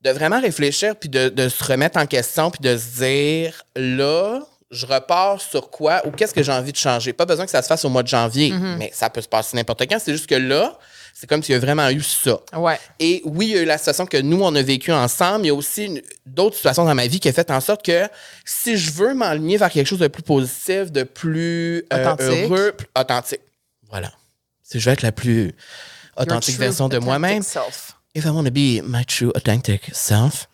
[0.00, 4.40] De vraiment réfléchir, puis de, de se remettre en question, puis de se dire, là,
[4.70, 7.12] je repars sur quoi ou qu'est-ce que j'ai envie de changer?
[7.12, 9.56] Pas besoin que ça se fasse au mois de janvier, mais ça peut se passer
[9.56, 9.98] n'importe quand.
[9.98, 10.78] C'est juste que là,
[11.14, 12.38] c'est comme s'il y a vraiment eu ça.
[12.54, 12.78] Ouais.
[13.00, 15.46] Et oui, il y a eu la situation que nous, on a vécue ensemble.
[15.46, 18.08] Il y a aussi d'autres situations dans ma vie qui ont fait en sorte que
[18.44, 22.26] si je veux m'aligner vers quelque chose de plus positif, de plus euh, Authentique.
[22.26, 23.40] heureux, plus authentique.
[23.90, 24.12] Voilà.
[24.62, 25.54] Si je veux être la plus
[26.16, 27.42] authentique version de moi-même,
[28.14, 30.48] if I want to be my true authentic self,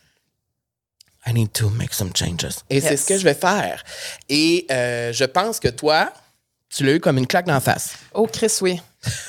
[1.26, 2.46] I need to make some changes.
[2.70, 3.82] Et c'est ce que je vais faire.
[4.28, 6.12] Et euh, je pense que toi,
[6.74, 7.94] tu l'as eu comme une claque d'en face.
[8.12, 8.80] Oh, Chris, oui.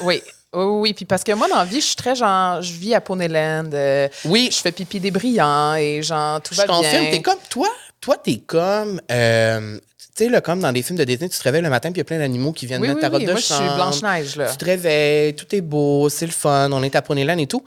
[0.01, 0.21] Oui.
[0.53, 0.93] Oui, oui.
[0.93, 3.71] Puis parce que moi, dans la vie, je suis très genre, je vis à Ponyland.
[3.73, 7.12] euh, Oui, je fais pipi des brillants et genre, tout Je va confirme, bien.
[7.12, 7.67] t'es comme toi.
[8.01, 9.01] Toi, t'es comme.
[9.12, 9.77] euh,
[10.17, 11.97] tu sais, là, comme dans des films de Disney, tu te réveilles le matin puis
[11.97, 13.25] il y a plein d'animaux qui viennent Oui, mettre oui, ta robe oui.
[13.25, 13.75] de Moi, je suis.
[13.75, 14.49] Blanche-Neige, là.
[14.49, 17.63] Tu te réveilles, tout est beau, c'est le fun, on est à Ponyland et tout.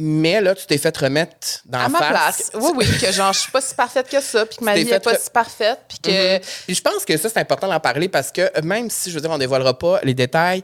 [0.00, 2.08] Mais là, tu t'es fait remettre dans À la ma face.
[2.08, 2.50] place.
[2.54, 4.84] Oui, oui, que genre, je suis pas si parfaite que ça, puis que ma vie
[4.86, 6.38] fait est pas re- si parfaite, puis que...
[6.66, 9.20] Puis je pense que ça, c'est important d'en parler parce que même si, je veux
[9.20, 10.62] dire, on dévoilera pas les détails,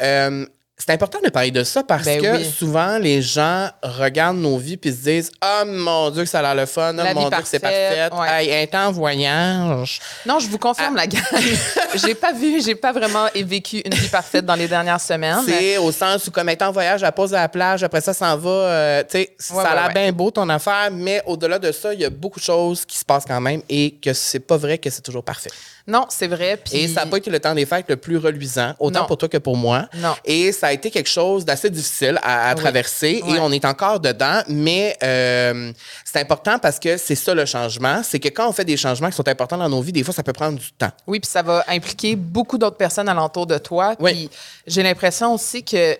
[0.00, 0.46] euh,
[0.78, 2.44] c'est important de parler de ça parce Ben que oui.
[2.44, 6.42] souvent, les gens regardent nos vies puis se disent Ah, mon Dieu, que ça a
[6.42, 6.92] l'air le fun.
[6.92, 8.08] La mon Dieu, que c'est parfait.
[8.12, 8.44] ouais.
[8.44, 10.00] Hey, est en voyage.
[10.26, 11.00] Non, je vous confirme, Ah.
[11.00, 11.22] la gang.
[11.94, 15.40] j'ai pas vu, j'ai pas vraiment vécu une vie parfaite dans les dernières semaines.
[15.46, 18.12] C'est au sens où, comme est en voyage, elle pose à la plage, après ça,
[18.12, 18.50] s'en va.
[18.50, 19.94] euh, tu sais, ça a l'air ouais.
[19.94, 22.98] bien beau ton affaire, mais au-delà de ça, il y a beaucoup de choses qui
[22.98, 25.50] se passent quand même et que c'est pas vrai que c'est toujours parfait.
[25.88, 26.60] Non, c'est vrai.
[26.72, 29.06] Et ça n'a pas été le temps des fêtes le plus reluisant, autant Non.
[29.06, 29.86] pour toi que pour moi.
[29.94, 30.14] Non.
[30.24, 32.60] Et ça a été quelque chose d'assez difficile à, à Oui.
[32.60, 35.72] traverser et on est encore dedans, mais euh,
[36.04, 39.10] c'est important parce que c'est ça le changement, c'est que quand on fait des changements
[39.10, 40.90] qui sont importants dans nos vies, des fois, ça peut prendre du temps.
[41.06, 43.94] Oui, puis ça va impliquer beaucoup d'autres personnes alentour de toi.
[44.00, 44.12] Oui.
[44.12, 44.30] Puis
[44.66, 45.96] j'ai l'impression aussi que,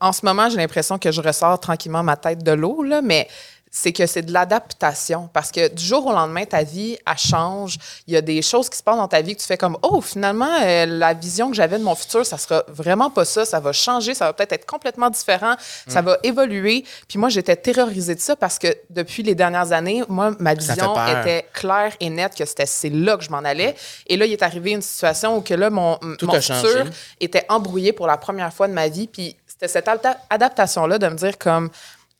[0.00, 3.28] en ce moment, j'ai l'impression que je ressors tranquillement ma tête de l'eau, là, mais
[3.74, 5.30] c'est que c'est de l'adaptation.
[5.32, 7.78] Parce que du jour au lendemain, ta vie, elle change.
[8.06, 9.78] Il y a des choses qui se passent dans ta vie que tu fais comme,
[9.80, 13.46] oh, finalement, euh, la vision que j'avais de mon futur, ça sera vraiment pas ça.
[13.46, 15.54] Ça va changer, ça va peut-être être complètement différent,
[15.88, 16.84] ça va évoluer.
[17.08, 20.94] Puis moi, j'étais terrorisée de ça parce que depuis les dernières années, moi, ma vision
[21.20, 23.74] était claire et nette que c'était c'est là que je m'en allais.
[24.06, 26.84] Et là, il est arrivé une situation où que là, mon, Tout mon futur changé.
[27.20, 29.06] était embrouillé pour la première fois de ma vie.
[29.08, 31.70] Puis c'était cette adapta- adaptation-là de me dire comme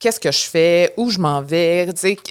[0.03, 1.87] qu'est-ce que je fais, où je m'en vais,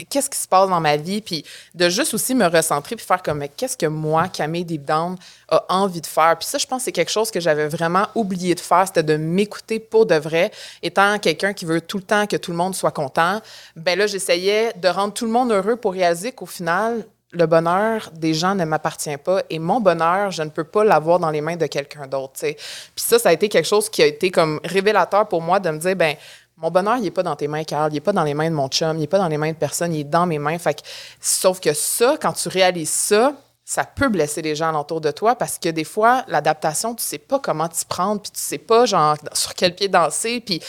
[0.10, 3.24] qu'est-ce qui se passe dans ma vie, puis de juste aussi me recentrer puis faire
[3.24, 5.16] comme qu'est-ce que moi, Camille Deep Down,
[5.48, 6.36] a envie de faire?
[6.38, 9.04] Puis ça, je pense que c'est quelque chose que j'avais vraiment oublié de faire, c'était
[9.04, 10.52] de m'écouter pour de vrai.
[10.84, 13.40] Étant quelqu'un qui veut tout le temps que tout le monde soit content,
[13.78, 18.12] ben là, j'essayais de rendre tout le monde heureux pour réaliser qu'au final, le bonheur
[18.14, 21.40] des gens ne m'appartient pas et mon bonheur, je ne peux pas l'avoir dans les
[21.40, 22.34] mains de quelqu'un d'autre.
[22.42, 22.56] Puis
[22.98, 25.78] ça, ça a été quelque chose qui a été comme révélateur pour moi de me
[25.78, 26.18] dire, ben
[26.62, 28.50] mon bonheur, il n'est pas dans tes mains, Carl, il n'est pas dans les mains
[28.50, 30.38] de mon chum, il n'est pas dans les mains de personne, il est dans mes
[30.38, 30.60] mains.
[30.60, 30.82] Fait que,
[31.20, 33.34] sauf que ça, quand tu réalises ça,
[33.66, 37.18] ça peut blesser les gens alentour de toi parce que des fois, l'adaptation, tu sais
[37.18, 40.62] pas comment t'y prendre, puis tu sais pas, genre, sur quel pied danser, puis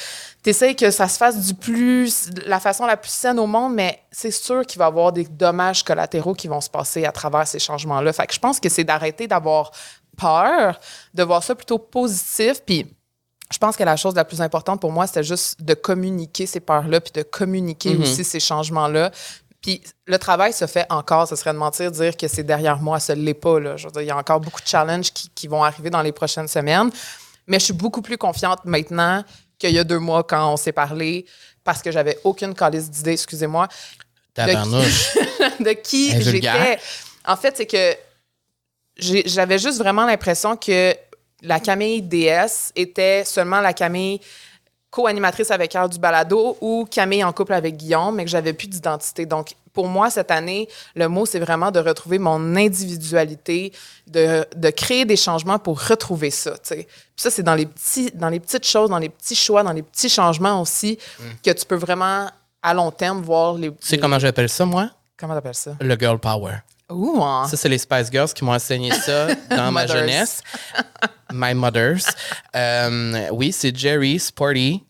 [0.43, 4.01] t'essayes que ça se fasse du plus, la façon la plus saine au monde, mais
[4.11, 7.47] c'est sûr qu'il va y avoir des dommages collatéraux qui vont se passer à travers
[7.47, 8.13] ces changements-là.
[8.15, 9.73] Fait que je pense que c'est d'arrêter d'avoir
[10.17, 10.79] peur,
[11.13, 12.87] de voir ça plutôt positif, puis
[13.53, 16.61] je pense que la chose la plus importante pour moi, c'était juste de communiquer ces
[16.61, 19.11] peurs-là, puis de communiquer aussi ces changements-là.
[19.61, 21.29] Puis le travail se fait encore.
[21.29, 23.61] Ce serait de mentir de dire que c'est derrière moi, ce l'est pas.
[23.61, 23.77] Là.
[23.77, 26.03] Je veux dire, il y a encore beaucoup de challenges qui, qui vont arriver dans
[26.03, 26.91] les prochaines semaines.
[27.47, 29.23] Mais je suis beaucoup plus confiante maintenant
[29.59, 31.27] qu'il y a deux mois quand on s'est parlé,
[31.63, 33.69] parce que j'avais aucune calice d'idée, excusez-moi,
[34.35, 35.15] Tabarnouche.
[35.61, 36.55] de qui est vulgaire.
[36.55, 36.81] j'étais.
[37.25, 37.97] En fait, c'est que
[38.97, 40.95] j'avais juste vraiment l'impression que
[41.43, 44.21] la Camille DS était seulement la Camille
[44.91, 48.69] co-animatrice avec Carl du balado ou Camille en couple avec Guillaume, mais que j'avais plus
[48.69, 49.25] d'identité.
[49.25, 53.73] Donc, pour moi, cette année, le mot, c'est vraiment de retrouver mon individualité,
[54.07, 56.53] de, de créer des changements pour retrouver ça.
[56.69, 59.73] Puis ça, c'est dans les, petits, dans les petites choses, dans les petits choix, dans
[59.73, 60.99] les petits changements aussi,
[61.43, 62.29] que tu peux vraiment,
[62.61, 63.71] à long terme, voir les...
[63.71, 63.77] Mm.
[63.81, 64.91] tu sais comment j'appelle ça, moi?
[65.17, 65.75] Comment t'appelles ça?
[65.81, 66.57] Le girl power.
[66.91, 67.47] Ouh, hein.
[67.49, 70.43] Ça, c'est les Spice Girls qui m'ont enseigné ça dans ma jeunesse.
[71.33, 72.05] My mothers.
[72.55, 74.85] Euh, oui, c'est Jerry, Sporty,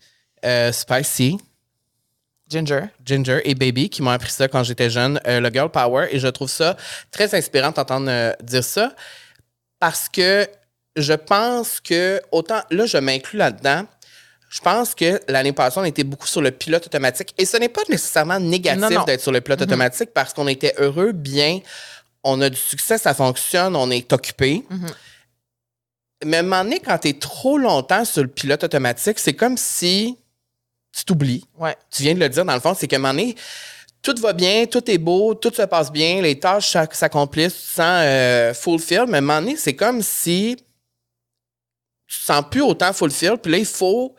[0.45, 1.37] euh, Spicy,
[2.49, 2.83] Ginger.
[3.03, 6.07] Ginger et Baby qui m'ont appris ça quand j'étais jeune, euh, le girl power.
[6.11, 6.77] Et je trouve ça
[7.11, 8.93] très inspirant d'entendre euh, dire ça
[9.79, 10.47] parce que
[10.95, 13.85] je pense que, autant, là, je m'inclus là-dedans.
[14.49, 17.33] Je pense que l'année passée, on était beaucoup sur le pilote automatique.
[17.39, 21.11] Et ce n'est pas nécessairement négatif d'être sur le pilote automatique parce qu'on était heureux,
[21.11, 21.59] bien,
[22.23, 24.63] on a du succès, ça fonctionne, on est occupé.
[26.25, 29.33] Mais à un moment donné, quand tu es trop longtemps sur le pilote automatique, c'est
[29.33, 30.17] comme si
[30.95, 31.75] tu t'oublies Ouais.
[31.89, 33.35] tu viens de le dire, dans le fond, c'est qu'à un moment donné,
[34.01, 37.61] tout va bien, tout est beau, tout se passe bien, les tâches s'ac- s'accomplissent, tu
[37.69, 40.57] te sens euh, fulfill, mais à un moment donné, c'est comme si
[42.07, 44.13] tu te sens plus autant fulfill, puis là, il faut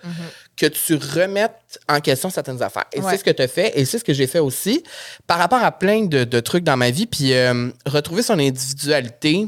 [0.56, 2.84] que tu remettes en question certaines affaires.
[2.92, 3.10] Et Ouais.
[3.12, 4.82] c'est ce que tu as fait, et c'est ce que j'ai fait aussi,
[5.26, 9.46] par rapport à plein de, de trucs dans ma vie, puis euh, retrouver son individualité,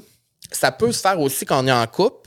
[0.52, 2.25] ça peut se faire aussi quand on est en couple,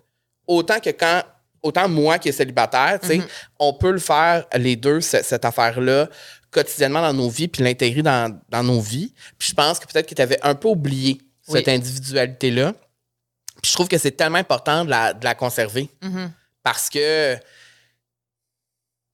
[0.58, 1.24] autant que quand
[1.62, 3.18] autant moi qui est célibataire, tu sais,
[3.60, 6.08] on peut le faire les deux, ce- cette affaire-là,
[6.52, 9.14] quotidiennement dans nos vies, puis l'intégrer dans, dans nos vies.
[9.38, 12.74] Puis je pense que peut-être que tu avais un peu oublié cette individualité-là.
[13.62, 15.90] Puis je trouve que c'est tellement important de la, de la conserver.
[16.64, 17.36] Parce que.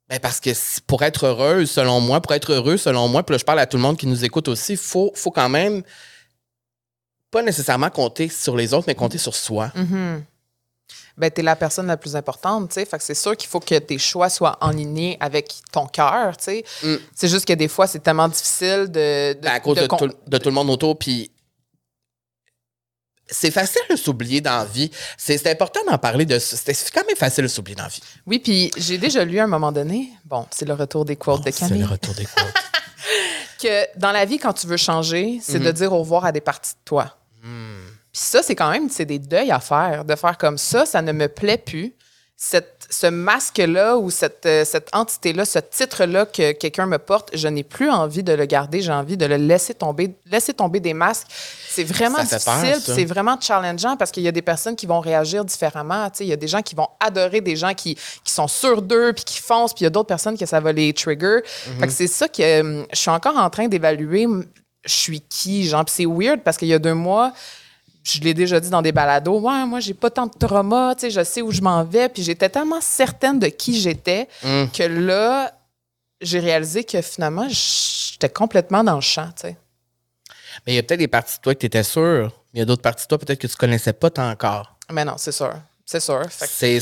[0.08, 0.52] Ben parce que
[0.86, 3.66] pour être heureuse, selon moi, pour être heureux, selon moi, puis là, je parle à
[3.66, 5.82] tout le monde qui nous écoute aussi, il faut, faut quand même
[7.32, 9.72] pas nécessairement compter sur les autres, mais compter sur soi.
[11.18, 12.86] Ben, t'es la personne la plus importante, tu sais.
[12.86, 16.36] Fait que c'est sûr qu'il faut que tes choix soient en ligne avec ton cœur,
[16.36, 16.66] tu sais.
[16.84, 16.96] Mm.
[17.16, 19.34] C'est juste que des fois, c'est tellement difficile de...
[19.34, 20.98] de- Ben, à cause de, tout, de tout le monde autour.
[21.00, 21.32] Puis
[23.28, 24.92] c'est facile de s'oublier dans la vie.
[25.18, 26.56] C'est c'est important d'en parler de ça.
[26.58, 28.02] C'est c'est quand même facile de s'oublier dans la vie.
[28.28, 31.44] Oui, puis j'ai déjà lu à un moment donné, bon, c'est le retour des quotes
[31.44, 32.54] de C'est Camille, le retour des quotes.
[33.62, 35.66] que dans la vie, quand tu veux changer, c'est Mhm.
[35.66, 37.18] de dire au revoir à des parties de toi.
[38.16, 41.02] Puis ça, c'est quand même, c'est des deuils à faire, de faire comme ça, ça
[41.02, 41.94] ne me plaît plus.
[42.38, 47.50] Cette, ce masque-là ou cette, euh, cette entité-là, ce titre-là que quelqu'un me porte, je
[47.50, 50.94] n'ai plus envie de le garder, j'ai envie de le laisser tomber, laisser tomber des
[50.94, 51.28] masques.
[51.68, 55.44] C'est vraiment difficile, c'est vraiment challengeant parce qu'il y a des personnes qui vont réagir
[55.44, 56.10] différemment.
[56.10, 58.48] Tu sais, Il y a des gens qui vont adorer des gens qui, qui sont
[58.48, 60.94] sûrs d'eux puis qui foncent, puis il y a d'autres personnes que ça va les
[60.94, 61.40] trigger.
[61.82, 64.26] Que c'est ça que euh, je suis encore en train d'évaluer.
[64.86, 67.34] Je suis qui, genre, c'est weird parce qu'il y a deux mois,
[68.06, 71.02] je l'ai déjà dit dans des balados, ouais, moi, j'ai pas tant de trauma, tu
[71.02, 72.08] sais, je sais où je m'en vais.
[72.08, 74.66] Puis j'étais tellement certaine de qui j'étais Mm.
[74.74, 75.52] que là,
[76.22, 79.58] j'ai réalisé que finalement, j'étais complètement dans le champ, tu sais.
[80.66, 82.60] Mais il y a peut-être des parties de toi que tu étais sûr, mais il
[82.60, 84.76] y a d'autres parties de toi peut-être que tu connaissais pas tant encore.
[84.92, 85.54] Mais non, c'est sûr.
[85.86, 86.22] C'est sûr.
[86.32, 86.80] C'est-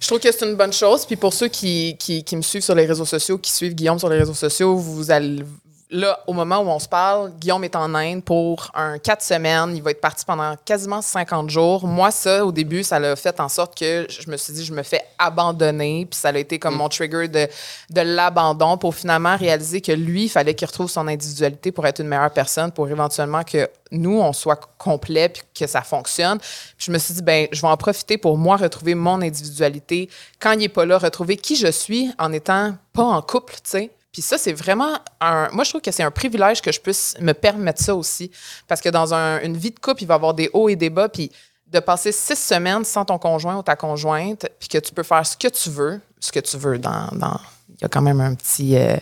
[0.00, 1.04] je trouve que c'est une bonne chose.
[1.06, 3.98] Puis pour ceux qui, qui, qui me suivent sur les réseaux sociaux, qui suivent Guillaume
[3.98, 5.42] sur les réseaux sociaux, vous allez.
[5.90, 9.74] Là, au moment où on se parle, Guillaume est en Inde pour un quatre semaines.
[9.74, 11.86] Il va être parti pendant quasiment 50 jours.
[11.86, 14.74] Moi, ça, au début, ça l'a fait en sorte que je me suis dit, je
[14.74, 16.06] me fais abandonner.
[16.10, 17.48] Puis ça a été comme mon trigger de,
[17.88, 22.00] de l'abandon pour finalement réaliser que lui, il fallait qu'il retrouve son individualité pour être
[22.00, 26.38] une meilleure personne, pour éventuellement que nous, on soit complet puis que ça fonctionne.
[26.38, 30.10] Puis je me suis dit, ben, je vais en profiter pour moi retrouver mon individualité.
[30.38, 33.70] Quand il n'est pas là, retrouver qui je suis en étant pas en couple, tu
[33.70, 33.90] sais.
[34.12, 35.48] Puis ça, c'est vraiment un.
[35.52, 38.30] Moi, je trouve que c'est un privilège que je puisse me permettre ça aussi.
[38.66, 40.76] Parce que dans un- une vie de couple, il va y avoir des hauts et
[40.76, 41.08] des bas.
[41.08, 41.30] Puis
[41.66, 45.26] de passer six semaines sans ton conjoint ou ta conjointe, puis que tu peux faire
[45.26, 47.08] ce que tu veux, ce que tu veux dans.
[47.12, 48.76] dans- il y a quand même un petit.
[48.76, 48.96] euh,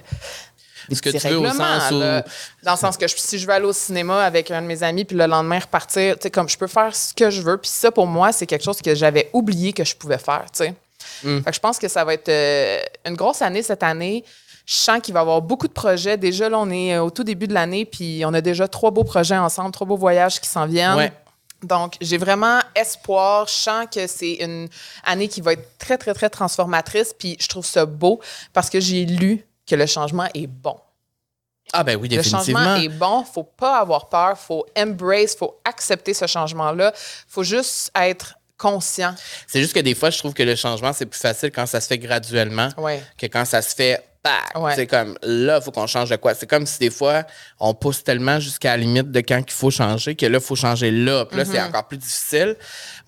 [0.88, 1.42] des Ce que tu veux au
[1.80, 2.24] sens où- là.
[2.62, 4.82] Dans le sens que je- si je veux aller au cinéma avec un de mes
[4.84, 7.56] amis, puis le lendemain repartir, tu sais, comme je peux faire ce que je veux.
[7.58, 10.64] Puis ça, pour moi, c'est quelque chose que j'avais oublié que je pouvais faire, tu
[10.64, 10.74] sais.
[11.24, 11.38] Mm.
[11.42, 14.24] Fait que je pense que ça va être euh, une grosse année cette année.
[14.66, 16.16] Je sens qu'il va y avoir beaucoup de projets.
[16.16, 18.90] Déjà, là, on est euh, au tout début de l'année, puis on a déjà trois
[18.90, 20.96] beaux projets ensemble, trois beaux voyages qui s'en viennent.
[20.96, 21.12] Ouais.
[21.62, 23.46] Donc, j'ai vraiment espoir.
[23.48, 24.68] Je sens que c'est une
[25.04, 27.14] année qui va être très, très, très transformatrice.
[27.18, 28.20] Puis je trouve ça beau
[28.52, 30.76] parce que j'ai lu que le changement est bon.
[31.72, 32.60] Ah, ben oui, Le définitivement.
[32.60, 33.24] changement est bon.
[33.24, 34.36] Faut pas avoir peur.
[34.38, 35.34] Faut embrace.
[35.36, 36.92] Faut accepter ce changement-là.
[37.26, 39.14] Faut juste être conscient.
[39.46, 41.80] C'est juste que des fois, je trouve que le changement, c'est plus facile quand ça
[41.80, 43.02] se fait graduellement Ouais.
[43.18, 44.02] que quand ça se fait.
[44.54, 44.72] Ouais.
[44.74, 46.34] C'est comme là, il faut qu'on change de quoi?
[46.34, 47.24] C'est comme si des fois,
[47.60, 50.56] on pousse tellement jusqu'à la limite de quand il faut changer que là, il faut
[50.56, 51.24] changer là.
[51.26, 51.68] Puis là, c'est Mm-hmm.
[51.68, 52.56] encore plus difficile.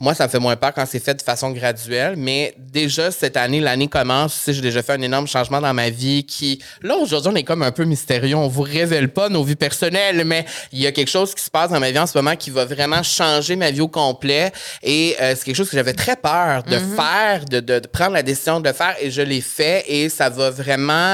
[0.01, 2.15] Moi, ça me fait moins peur quand c'est fait de façon graduelle.
[2.17, 4.35] Mais déjà, cette année, l'année commence.
[4.35, 6.63] Tu sais, j'ai déjà fait un énorme changement dans ma vie qui.
[6.83, 8.37] Là, aujourd'hui, on est comme un peu mystérieux.
[8.37, 11.51] On vous révèle pas nos vies personnelles, mais il y a quelque chose qui se
[11.51, 14.53] passe dans ma vie en ce moment qui va vraiment changer ma vie au complet.
[14.83, 18.13] Et euh, c'est quelque chose que j'avais très peur de faire, de, de- de prendre
[18.13, 18.95] la décision de le faire.
[19.01, 19.85] Et je l'ai fait.
[19.89, 21.08] Et ça va vraiment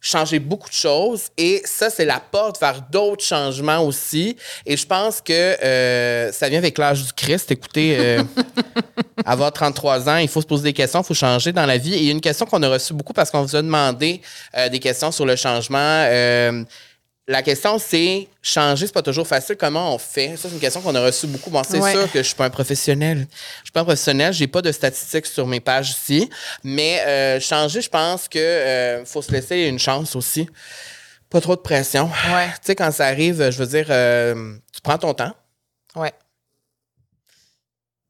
[0.00, 1.24] changer beaucoup de choses.
[1.36, 4.36] Et ça, c'est la porte vers d'autres changements aussi.
[4.64, 7.50] Et je pense que euh, ça vient avec l'âge du Christ.
[7.50, 8.22] Écoutez, euh,
[9.24, 11.94] avoir 33 ans, il faut se poser des questions, il faut changer dans la vie.
[11.94, 14.22] Et il y a une question qu'on a reçue beaucoup parce qu'on vous a demandé
[14.56, 16.06] euh, des questions sur le changement.
[17.30, 19.54] La question, c'est changer, c'est pas toujours facile.
[19.56, 20.36] Comment on fait?
[20.36, 21.48] Ça, c'est une question qu'on a reçue beaucoup.
[21.48, 21.92] Bon, c'est Ouais.
[21.92, 23.28] sûr que je suis pas un professionnel.
[23.60, 24.32] Je suis pas un professionnel.
[24.32, 26.28] J'ai pas de statistiques sur mes pages ici.
[26.64, 30.48] Mais euh, changer, je pense que euh, faut se laisser une chance aussi.
[31.30, 32.06] Pas trop de pression.
[32.34, 32.48] Ouais.
[32.54, 35.32] Tu sais, quand ça arrive, je veux dire, euh, tu prends ton temps.
[35.94, 36.12] Ouais.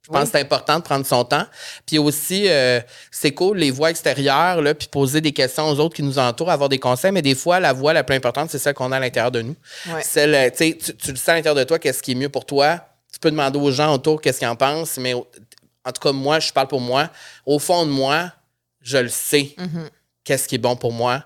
[0.03, 1.47] Je pense que c'est important de prendre son temps.
[1.85, 5.95] Puis aussi, euh, c'est cool les voix extérieures, là, puis poser des questions aux autres
[5.95, 7.13] qui nous entourent, avoir des conseils.
[7.13, 9.43] Mais des fois, la voix la plus importante, c'est celle qu'on a à l'intérieur de
[9.43, 9.57] nous.
[9.89, 10.03] Ouais.
[10.03, 12.31] Celle, euh, tu sais, tu, le sens à l'intérieur de toi, qu'est-ce qui est mieux
[12.31, 12.81] pour toi.
[13.13, 14.97] Tu peux demander aux gens autour qu'est-ce qu'ils en pensent.
[14.97, 17.11] Mais en tout cas, moi, je parle pour moi.
[17.45, 18.33] Au fond de moi,
[18.81, 19.55] je le sais.
[20.25, 21.25] Qu'est-ce qui est bon pour moi.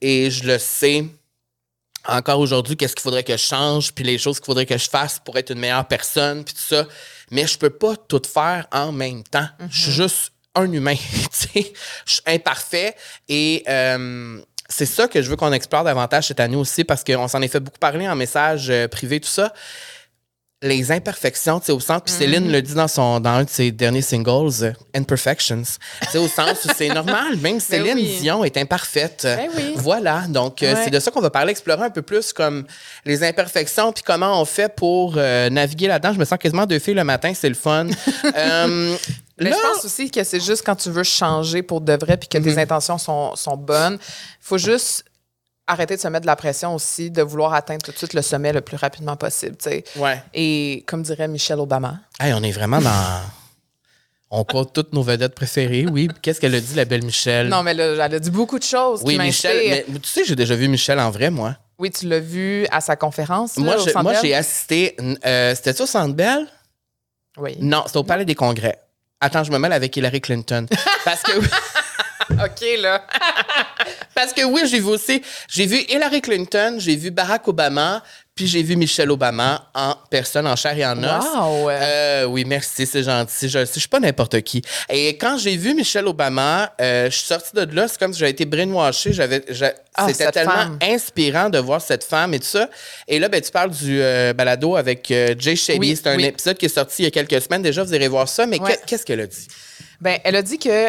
[0.00, 1.04] Et je le sais
[2.08, 4.88] encore aujourd'hui, qu'est-ce qu'il faudrait que je change, puis les choses qu'il faudrait que je
[4.88, 6.86] fasse pour être une meilleure personne, puis tout ça.
[7.30, 9.46] Mais je peux pas tout faire en même temps.
[9.70, 11.72] Je suis juste un humain, tu sais.
[12.06, 12.94] Je suis imparfait
[13.28, 17.28] et euh, c'est ça que je veux qu'on explore davantage cette année aussi parce qu'on
[17.28, 19.52] s'en est fait beaucoup parler en message euh, privé, tout ça.
[20.62, 23.48] Les imperfections, tu sais, au sens, puis Céline le dit dans, son, dans un de
[23.48, 25.62] ses derniers singles, euh, Imperfections.
[26.02, 28.18] Tu sais, au sens où c'est normal, même Céline oui.
[28.20, 29.22] Dion est imparfaite.
[29.24, 29.72] Ben oui.
[29.76, 32.66] Voilà, donc euh, c'est de ça qu'on va parler, explorer un peu plus comme
[33.06, 36.12] les imperfections, puis comment on fait pour euh, naviguer là-dedans.
[36.12, 37.86] Je me sens quasiment deux filles le matin, c'est le fun.
[38.36, 38.96] Euh,
[39.38, 42.18] Mais là- je pense aussi que c'est juste quand tu veux changer pour de vrai
[42.18, 43.98] puis que tes intentions sont, sont bonnes.
[44.42, 45.04] faut juste
[45.70, 48.22] arrêter de se mettre de la pression aussi, de vouloir atteindre tout de suite le
[48.22, 49.84] sommet le plus rapidement possible, tu sais.
[49.96, 50.22] Ouais.
[50.34, 52.90] Et comme dirait Michelle Obama, Hey, on est vraiment dans.
[54.32, 56.06] On compte toutes nos vedettes préférées, oui.
[56.22, 57.48] Qu'est-ce qu'elle a dit, la belle Michelle?
[57.48, 59.18] non, mais là, elle a dit beaucoup de choses oui, qui.
[59.18, 61.56] Mais, tu sais, j'ai déjà vu Michelle en vrai, moi.
[61.80, 63.56] Oui, tu l'as vu à sa conférence.
[63.56, 64.96] là, Moi, au j'ai assisté.
[65.26, 66.46] euh, C'était-tu au Centre Bell?
[67.38, 67.56] Oui.
[67.58, 68.78] Non, c'était au Palais des Congrès.
[69.20, 70.66] Attends, je me mêle avec Hillary Clinton.
[71.04, 71.32] Parce que.
[72.44, 73.04] OK, là.
[74.14, 78.02] Parce que oui, j'ai vu aussi, j'ai vu Hillary Clinton, j'ai vu Barack Obama,
[78.34, 81.24] puis j'ai vu Michelle Obama en personne, en chair et en os.
[81.34, 81.70] Wow.
[81.70, 83.48] Euh, oui, merci, c'est gentil.
[83.48, 84.62] Je, je suis pas n'importe qui.
[84.88, 88.18] Et quand j'ai vu Michelle Obama, euh, je suis sortie de là, c'est comme si
[88.20, 89.12] j'avais été brainwashée.
[89.12, 90.78] J'avais, j'a- Ah, c'était tellement femme.
[90.82, 92.68] inspirant de voir cette femme et tout ça.
[93.08, 95.78] Et là, ben, tu parles du euh, balado avec Jay Shetty.
[95.78, 96.24] Oui, c'est un oui.
[96.26, 97.62] épisode qui est sorti il y a quelques semaines.
[97.62, 98.46] Déjà, vous irez voir ça.
[98.46, 98.78] Mais Ouais.
[98.86, 99.48] qu'est-ce qu'elle a dit?
[100.00, 100.88] Ben, elle a dit que.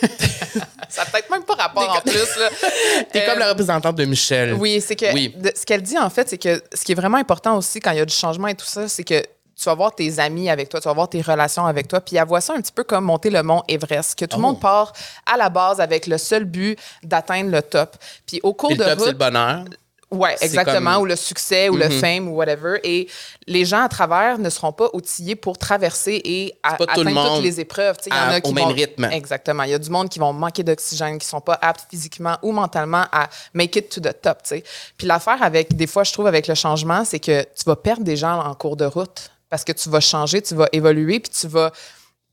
[0.88, 2.48] ça n'a peut-être même pas rapport en plus, là.
[3.12, 4.54] T'es Euh, comme la représentante de Michelle.
[4.54, 5.34] Oui, c'est que Oui.
[5.36, 7.90] de- ce qu'elle dit en fait, c'est que ce qui est vraiment important aussi quand
[7.92, 10.48] il y a du changement et tout ça, c'est que tu vas voir tes amis
[10.48, 12.70] avec toi, tu vas voir tes relations avec toi, puis elle voit ça un petit
[12.72, 14.46] peu comme monter le mont Everest, que tout le Oh.
[14.46, 14.92] monde part
[15.26, 17.96] à la base avec le seul but d'atteindre le top.
[18.24, 19.64] Puis au cours le de top, c'est le route, bonheur.
[20.10, 22.00] Ouais, C'est exactement, comme- ou le succès, ou le Mhm.
[22.00, 22.80] fame, ou whatever.
[22.82, 23.08] Et
[23.46, 27.08] les gens à travers ne seront pas outillés pour traverser et à- pas tout le
[27.08, 27.96] atteindre monde toutes les épreuves.
[28.06, 29.04] Il y en a qui au même vont- rythme.
[29.12, 29.64] Exactement.
[29.64, 32.52] Il y a du monde qui vont manquer d'oxygène, qui sont pas aptes physiquement ou
[32.52, 34.42] mentalement à make it to the top.
[34.42, 34.64] tu sais.
[34.96, 38.02] Puis l'affaire avec, des fois, je trouve, avec le changement, c'est que tu vas perdre
[38.04, 41.30] des gens en cours de route parce que tu vas changer, tu vas évoluer, puis
[41.38, 41.70] tu vas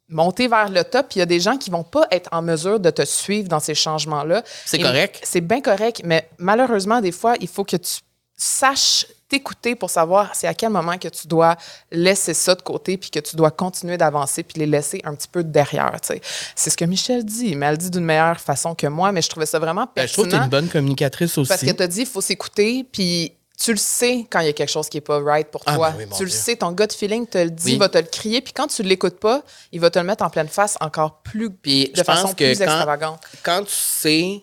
[0.10, 1.08] monter vers le top.
[1.10, 3.48] Puis il y a des gens qui vont pas être en mesure de te suivre
[3.50, 4.44] dans ces changements-là.
[4.66, 5.22] C'est correct.
[5.24, 8.00] C'est bien correct, mais malheureusement, des fois, il faut que tu
[8.38, 11.56] saches t'écouter pour savoir c'est à quel moment que tu dois
[11.92, 15.28] laisser ça de côté puis que tu dois continuer d'avancer puis les laisser un petit
[15.28, 16.00] peu derrière.
[16.02, 16.22] tu sais.
[16.56, 19.30] C'est ce que Michel dit, mais elle dit d'une meilleure façon que moi, mais je
[19.30, 21.50] trouvais ça vraiment Ben, je trouve pertinent que t'es une bonne communicatrice aussi.
[21.50, 24.50] parce que tu as dit il faut s'écouter puis tu le sais quand il y
[24.50, 25.92] a quelque chose qui est pas right pour Ah, toi.
[25.92, 26.38] ben oui, tu le Dieu.
[26.38, 27.78] sais, ton gut feeling te le dit, Oui.
[27.78, 30.30] va te le crier, puis quand tu l'écoutes pas, il va te le mettre en
[30.30, 33.22] pleine face encore plus, Puis de je façon pense que plus quand- extravagante.
[33.44, 34.42] quand tu sais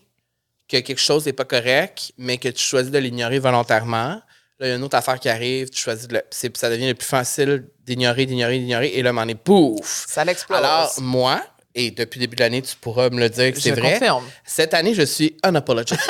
[0.68, 4.20] que quelque chose n'est pas correct, mais que tu choisis de l'ignorer volontairement,
[4.58, 6.22] là, il y a une autre affaire qui arrive, tu choisis de le.
[6.54, 10.06] Ça devient le plus facile d'ignorer, d'ignorer, d'ignorer, et là, m'en est pouf!
[10.08, 10.56] Ça l'explose.
[10.58, 11.42] Alors, moi,
[11.74, 13.92] et depuis le début de l'année, tu pourras me le dire que c'est Je vrai.
[13.94, 14.24] confirme.
[14.44, 15.98] Cette année, je suis unapologetic.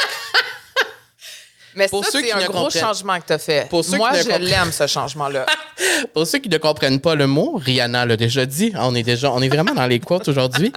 [1.75, 3.69] Mais Pour ça, ceux c'est qui un gros comprennent- changement que tu as fait.
[3.69, 5.47] Pour ceux Moi, je comprennent- l'aime, ce changement-là.
[6.15, 8.73] Pour ceux qui ne comprennent pas le mot, Rihanna l'a déjà dit.
[8.77, 10.73] On est déjà, on est vraiment dans les quotes aujourd'hui.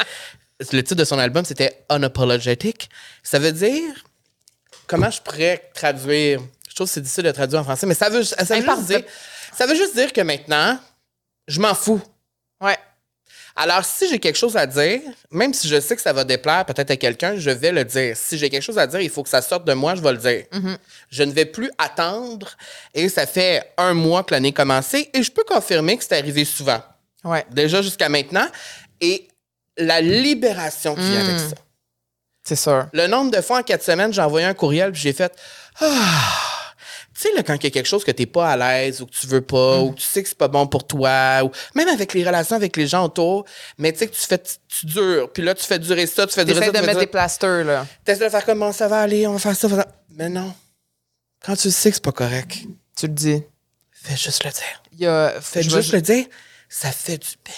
[0.71, 2.89] Le titre de son album, c'était Unapologetic.
[3.23, 3.93] Ça veut dire,
[4.87, 6.39] comment je pourrais traduire?
[6.69, 8.85] Je trouve que c'est difficile de traduire en français, mais ça veut, ça veut, juste,
[8.87, 9.01] dire,
[9.57, 10.77] ça veut juste dire que maintenant,
[11.47, 12.01] je m'en fous.
[12.61, 12.77] ouais.
[13.57, 14.99] Alors, si j'ai quelque chose à dire,
[15.31, 18.15] même si je sais que ça va déplaire peut-être à quelqu'un, je vais le dire.
[18.17, 20.11] Si j'ai quelque chose à dire, il faut que ça sorte de moi, je vais
[20.11, 20.43] le dire.
[21.09, 22.49] Je ne vais plus attendre.
[22.93, 26.17] Et ça fait un mois que l'année a commencé et je peux confirmer que c'est
[26.17, 26.81] arrivé souvent.
[27.23, 27.45] Ouais.
[27.51, 28.47] Déjà jusqu'à maintenant.
[28.99, 29.27] Et
[29.77, 31.55] la libération qui vient avec ça.
[32.43, 32.87] C'est sûr.
[32.93, 35.33] Le nombre de fois en quatre semaines, j'ai envoyé un courriel puis j'ai fait
[35.79, 36.54] Ah!
[37.15, 39.01] Tu sais, là, quand il y a quelque chose que tu n'es pas à l'aise
[39.01, 41.43] ou que tu veux pas ou que tu sais que c'est pas bon pour toi
[41.45, 43.45] ou même avec les relations avec les gens autour,
[43.77, 46.33] mais tu sais que tu fais, tu dures, puis là, tu fais durer ça, tu
[46.33, 46.65] fais durer ça.
[46.67, 47.87] de tu fais mettre durer- des plasters, là.
[48.03, 49.97] T'essaies de faire comment ça va aller, on va faire ça, on va faire ça.
[50.11, 50.53] Mais non.
[51.45, 52.57] Quand tu sais que c'est pas correct,
[52.97, 53.43] Tu le dis.
[53.91, 54.83] fais juste le dire.
[54.91, 56.25] Il y a, Fais je juste le dire.
[56.67, 57.53] Ça fait du bien.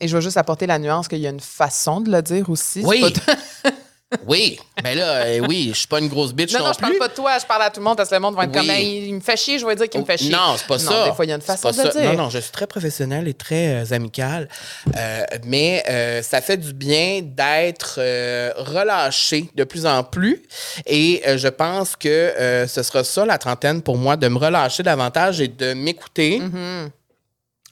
[0.00, 2.48] Et je vais juste apporter la nuance qu'il y a une façon de le dire
[2.48, 2.82] aussi.
[2.84, 3.12] Oui.
[4.26, 6.78] Oui, mais là, euh, oui, je suis pas une grosse bitch Non, non, non, je
[6.78, 6.98] parle plus.
[6.98, 8.50] pas de toi, je parle à tout le monde parce que le monde va être
[8.50, 8.56] Oui.
[8.58, 10.30] comme, Hey, il me fait chier, je vais dire qu'il me fait chier.
[10.30, 11.08] Non, c'est pas Non, ça.
[11.08, 11.88] Des fois, il y a une C'est façon de ça.
[11.88, 12.12] dire.
[12.12, 14.48] Non, non, je suis très professionnelle et très euh, amicale.
[14.96, 20.42] Euh, mais euh, ça fait du bien d'être euh, relâché de plus en plus.
[20.86, 24.38] Et euh, je pense que euh, ce sera ça, la trentaine, pour moi, de me
[24.38, 26.40] relâcher davantage et de m'écouter.
[26.40, 26.88] Mm-hmm.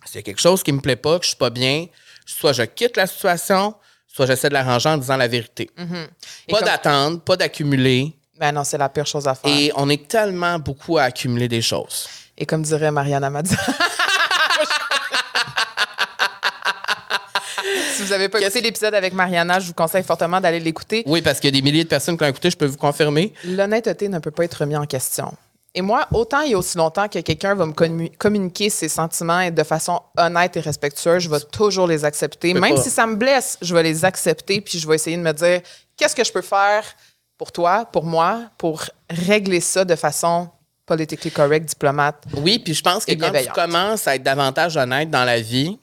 [0.06, 1.86] S'il y a quelque chose qui me plaît pas, que je suis pas bien,
[2.26, 3.74] soit je quitte la situation,
[4.12, 5.70] soit j'essaie de l'arranger en disant la vérité.
[5.78, 6.06] Mm-hmm.
[6.50, 8.12] Pas comme- d'attendre, pas d'accumuler.
[8.38, 9.50] Ben non, c'est la pire chose à faire.
[9.50, 12.08] Et on est tellement beaucoup à accumuler des choses.
[12.36, 13.56] Et comme dirait Mariana Mazza.
[17.94, 21.04] si vous n'avez pas écouté l'épisode avec Mariana, je vous conseille fortement d'aller l'écouter.
[21.06, 22.76] Oui, parce qu'il y a des milliers de personnes qui l'ont écouté, je peux vous
[22.76, 23.32] confirmer.
[23.44, 25.32] L'honnêteté ne peut pas être remise en question.
[25.74, 28.88] Et moi, autant il y a aussi longtemps que quelqu'un va me commu- communiquer ses
[28.88, 32.52] sentiments et de façon honnête et respectueuse, je vais toujours les accepter.
[32.52, 32.82] Même pas.
[32.82, 35.62] si ça me blesse, je vais les accepter puis je vais essayer de me dire
[35.96, 36.84] qu'est-ce que je peux faire
[37.38, 40.48] pour toi, pour moi, pour régler ça de façon
[40.84, 42.22] politically correct, diplomate.
[42.36, 45.40] Oui, puis je pense que Et quand tu commences à être davantage honnête dans la
[45.40, 45.78] vie,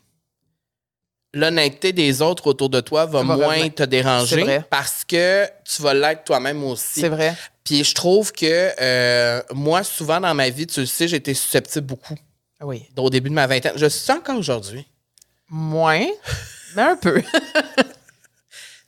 [1.33, 3.75] l'honnêteté des autres autour de toi va Va moins revenir.
[3.75, 7.01] te déranger parce que tu vas l'être toi-même aussi.
[7.01, 7.35] C'est vrai.
[7.63, 11.33] Puis je trouve que euh, moi, souvent dans ma vie, tu le sais, j'ai été
[11.35, 12.15] susceptible beaucoup
[12.61, 12.87] Oui.
[12.97, 13.73] au début de ma vingtaine.
[13.75, 14.87] Je suis encore aujourd'hui.
[15.49, 16.05] Moins,
[16.75, 17.21] mais un peu.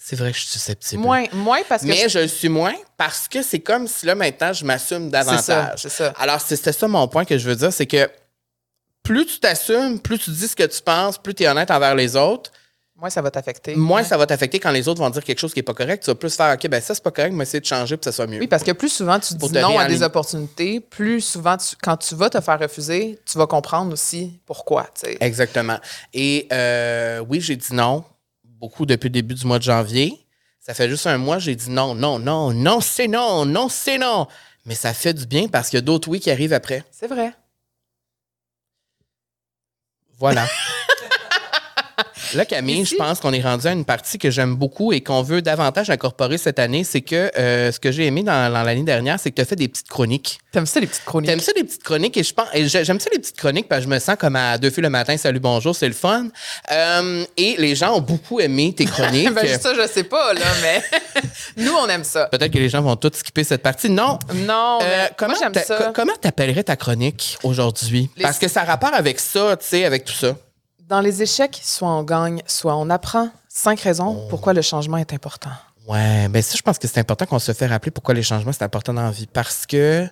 [0.03, 1.01] C'est vrai que je suis susceptible.
[1.01, 1.87] moins, moins parce que.
[1.87, 5.23] Mais je le suis moins parce que c'est comme si là maintenant je m'assume ça,
[5.23, 5.79] davantage.
[5.83, 6.13] c'est ça.
[6.19, 8.09] Alors c'est- c'était ça mon point que je veux dire, c'est que
[9.03, 11.95] plus tu t'assumes, plus tu dis ce que tu penses, plus tu es honnête envers
[11.95, 12.51] les autres,
[12.95, 13.73] Moins ça va t'affecter.
[13.75, 14.07] moins Ouais.
[14.07, 16.03] ça va t'affecter quand les autres vont dire quelque chose qui est pas correct.
[16.03, 18.01] Tu vas plus faire OK, ben ça c'est pas correct, mais essayer de changer pour
[18.01, 18.37] que ça soit mieux.
[18.39, 21.97] Oui, parce que plus souvent tu dis non à des opportunités, plus souvent tu- quand
[21.97, 24.87] tu vas te faire refuser, tu vas comprendre aussi pourquoi.
[25.19, 25.79] Exactement.
[26.13, 28.03] Et euh, oui, j'ai dit non
[28.43, 30.13] beaucoup depuis le début du mois de janvier.
[30.59, 33.97] Ça fait juste un mois, j'ai dit non, non, non, non, c'est non, non, c'est
[33.97, 34.27] non.
[34.67, 36.83] Mais ça fait du bien parce qu'il y a d'autres oui qui arrivent après.
[36.91, 37.33] C'est vrai.
[40.21, 40.47] Voilà.
[42.33, 45.01] Là, Camille, Ici- je pense qu'on est rendu à une partie que j'aime beaucoup et
[45.01, 46.83] qu'on veut davantage incorporer cette année.
[46.83, 49.45] C'est que euh, ce que j'ai aimé dans, dans l'année dernière, c'est que tu as
[49.45, 50.39] fait des petites chroniques.
[50.51, 51.29] T'aimes ça les petites chroniques?
[51.29, 53.89] T'aimes ça les petites chroniques et je pense j'aime ça les petites chroniques parce que
[53.89, 56.27] je me sens comme à deux filles le matin, salut bonjour, c'est le fun.
[56.71, 59.33] Euh, et les gens ont beaucoup aimé tes chroniques.
[59.33, 60.81] ben, ça, je sais pas, là, mais
[61.57, 62.25] nous, on aime ça.
[62.27, 63.89] Peut-être que les gens vont tous skipper cette partie.
[63.89, 64.19] Non.
[64.35, 65.91] Non, Euh, comment j'aime ça.
[65.95, 68.09] comment t'appellerais ta chronique aujourd'hui?
[68.17, 70.35] Les- Parce que ça a rapport avec ça, tu sais, avec tout ça.
[70.91, 73.29] Dans les échecs, soit on gagne, soit on apprend.
[73.47, 74.27] Cinq raisons Oh.
[74.29, 75.51] pourquoi le changement est important.
[75.87, 78.51] Ouais, ben ça, je pense que c'est important qu'on se fait rappeler pourquoi les changements,
[78.51, 79.25] c'est important dans la vie.
[79.25, 80.05] Parce que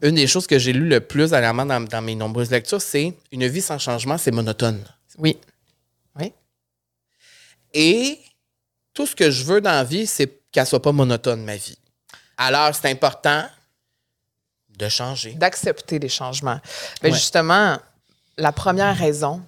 [0.00, 3.14] une des choses que j'ai lues le plus dernièrement dans, dans mes nombreuses lectures, c'est
[3.32, 4.82] une vie sans changement, c'est monotone.
[5.18, 5.36] Oui.
[6.18, 6.32] Oui.
[7.74, 8.18] Et
[8.94, 11.76] tout ce que je veux dans la vie, c'est qu'elle soit pas monotone, ma vie.
[12.38, 13.44] Alors, c'est important
[14.78, 15.34] de changer.
[15.34, 16.60] D'accepter les changements.
[17.02, 17.18] Ben, Ouais.
[17.18, 17.76] Justement,
[18.38, 19.42] la première raison,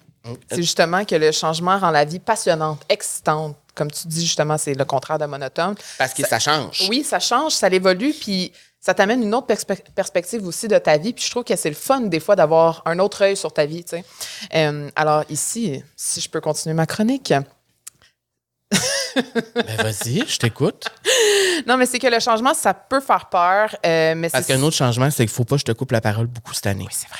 [0.49, 3.55] c'est justement que le changement rend la vie passionnante, excitante.
[3.75, 5.75] Comme tu dis, justement, c'est le contraire de monotone.
[5.97, 6.87] Parce que ça change.
[6.89, 10.97] Oui, ça change, ça évolue, puis ça t'amène une autre perspe- perspective aussi de ta
[10.97, 11.13] vie.
[11.13, 13.65] Puis je trouve que c'est le fun, des fois, d'avoir un autre œil sur ta
[13.65, 14.05] vie, tu sais.
[14.55, 17.31] Euh, alors ici, si je peux continuer ma chronique.
[19.15, 20.85] Ben vas-y, je t'écoute.
[21.65, 24.75] Non, mais c'est que le changement, ça peut faire peur, euh, mais Parce qu'un autre
[24.75, 26.85] changement, c'est qu'il faut pas que je te coupe la parole beaucoup cette année.
[26.87, 27.19] Oui, c'est vrai.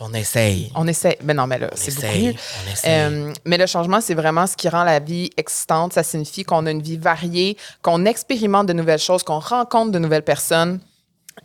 [0.00, 0.70] On essaye.
[0.74, 1.18] On essaie.
[1.22, 2.26] Mais non, mais là, c'est beaucoup essaye.
[2.28, 2.34] mieux.
[2.34, 2.90] On essaye.
[2.90, 5.92] Euh, mais le changement, c'est vraiment ce qui rend la vie excitante.
[5.92, 9.98] Ça signifie qu'on a une vie variée, qu'on expérimente de nouvelles choses, qu'on rencontre de
[9.98, 10.80] nouvelles personnes.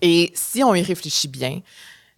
[0.02, 1.62] Et si on y réfléchit bien,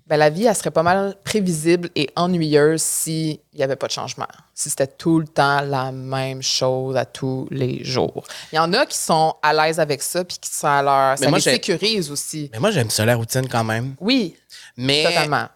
[0.08, 3.94] ben, la vie, elle serait pas mal prévisible et ennuyeuse s'il n'y avait pas de
[3.94, 4.28] changement.
[4.54, 8.24] Si c'était tout le temps la même chose à tous les jours.
[8.52, 11.12] Il y en a qui sont à l'aise avec ça, puis qui sont à leur.
[11.12, 12.50] Mais Ça moi, les sécurise aussi.
[12.52, 13.96] Mais moi, j'aime ça, la routine, quand même.
[14.02, 14.36] Oui,
[14.76, 15.04] Mais.
[15.04, 15.48] totalement.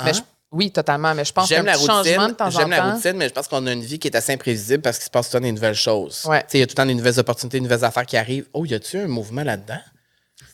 [0.00, 0.04] Hein?
[0.06, 0.20] Mais je-
[0.52, 1.14] oui, totalement.
[1.14, 2.34] Mais je pense J'aime la de routine.
[2.36, 4.82] temps J'aime la routine, mais je pense qu'on a une vie qui est assez imprévisible
[4.82, 6.24] parce qu'il se passe tout le temps des nouvelles choses.
[6.26, 6.44] Ouais.
[6.52, 8.46] Il y a tout le temps des nouvelles opportunités, des nouvelles affaires qui arrivent.
[8.52, 9.78] Oh, y a-tu un mouvement là-dedans?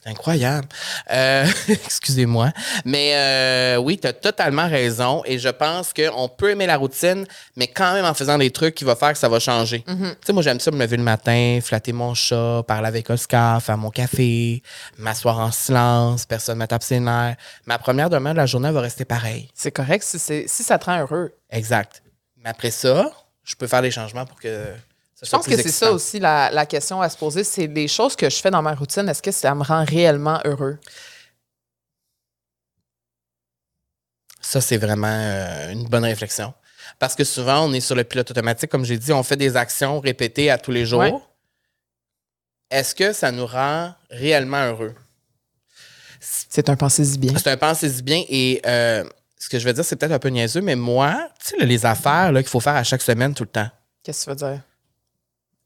[0.06, 0.68] C'est incroyable.
[1.10, 2.52] Euh, Excusez-moi.
[2.84, 5.22] Mais euh, oui, tu as totalement raison.
[5.24, 7.26] Et je pense qu'on peut aimer la routine,
[7.56, 9.78] mais quand même en faisant des trucs qui vont faire que ça va changer.
[9.88, 10.10] Mm-hmm.
[10.10, 13.60] Tu sais, moi, j'aime ça me lever le matin, flatter mon chat, parler avec Oscar,
[13.60, 14.62] faire mon café,
[14.96, 17.36] m'asseoir en silence, personne ne me tape ses nerfs.
[17.66, 19.48] Ma première demain de la journée va rester pareille.
[19.54, 21.32] C'est correct si, c'est- si ça te rend heureux.
[21.50, 22.02] Exact.
[22.44, 23.10] Mais après ça,
[23.42, 24.66] je peux faire des changements pour que
[25.22, 27.42] Je pense que c'est ça aussi la, la question à se poser.
[27.42, 30.40] C'est les choses que je fais dans ma routine, est-ce que ça me rend réellement
[30.44, 30.78] heureux?
[34.40, 36.54] Ça, c'est vraiment euh, une bonne réflexion.
[36.98, 38.70] Parce que souvent, on est sur le pilote automatique.
[38.70, 41.00] Comme j'ai dit, on fait des actions répétées à tous les jours.
[41.00, 41.18] Ouais.
[42.70, 44.94] Est-ce que ça nous rend réellement heureux?
[46.20, 47.32] C'est un pensée-y bien.
[47.36, 49.04] C'est un pensée bien et euh,
[49.38, 51.86] ce que je veux dire, c'est peut-être un peu niaiseux, mais moi, tu sais, les
[51.86, 53.68] affaires qu'il faut faire à chaque semaine tout le temps,
[54.02, 54.62] Qu'est-ce que tu veux dire?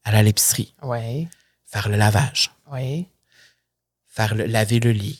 [0.03, 1.27] Aller à l'épicerie, Oui,
[1.65, 3.07] faire le lavage, oui,
[4.07, 5.19] faire le, laver le lit,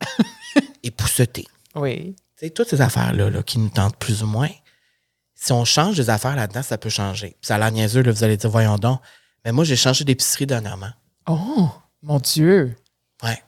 [0.82, 1.46] épousseter.
[1.74, 2.14] oui.
[2.38, 4.48] Tu sais, toutes ces affaires-là là, qui nous tentent plus ou moins,
[5.34, 7.28] si on change des affaires là-dedans, ça peut changer.
[7.40, 9.00] Puis ça a l'air niaiseux, là, vous allez dire, voyons donc.
[9.44, 10.90] Mais moi, j'ai changé d'épicerie dernièrement.
[11.28, 11.70] Oh,
[12.02, 12.76] mon Dieu!
[13.22, 13.40] Ouais.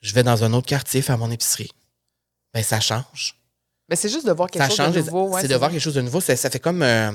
[0.00, 1.70] Je vais dans un autre quartier faire mon épicerie.
[2.52, 3.36] Ben, ça change.
[3.88, 4.94] Mais c'est juste de voir quelque ça chose change.
[4.96, 5.28] de nouveau.
[5.28, 6.20] ouais, c'est de voir quelque chose de nouveau.
[6.20, 7.12] Ça, ça fait comme euh,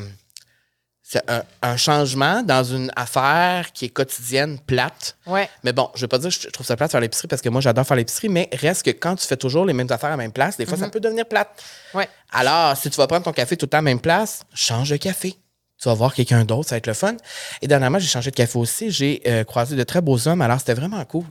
[1.12, 5.18] c'est un, un changement dans une affaire qui est quotidienne, plate.
[5.28, 5.50] Ouais.
[5.62, 7.50] Mais bon, je veux pas dire que je trouve ça plate faire l'épicerie parce que
[7.50, 10.12] moi, j'adore faire l'épicerie, mais reste que quand tu fais toujours les mêmes affaires à
[10.12, 11.50] la même place, des fois, ça peut devenir plate.
[11.94, 12.08] Ouais.
[12.32, 14.90] Alors, si tu vas prendre ton café tout le temps à la même place, change
[14.90, 15.36] de café.
[15.82, 17.16] Tu vas voir quelqu'un d'autre, ça va être le fun.
[17.62, 18.92] Et dernièrement, j'ai changé de café aussi.
[18.92, 21.24] J'ai euh, croisé de très beaux hommes, alors c'était vraiment cool.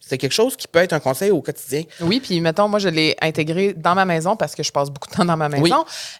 [0.00, 1.84] C'est quelque chose qui peut être un conseil au quotidien.
[2.00, 5.08] Oui, puis mettons, moi, je l'ai intégré dans ma maison parce que je passe beaucoup
[5.08, 5.62] de temps dans ma maison.
[5.62, 5.72] Oui.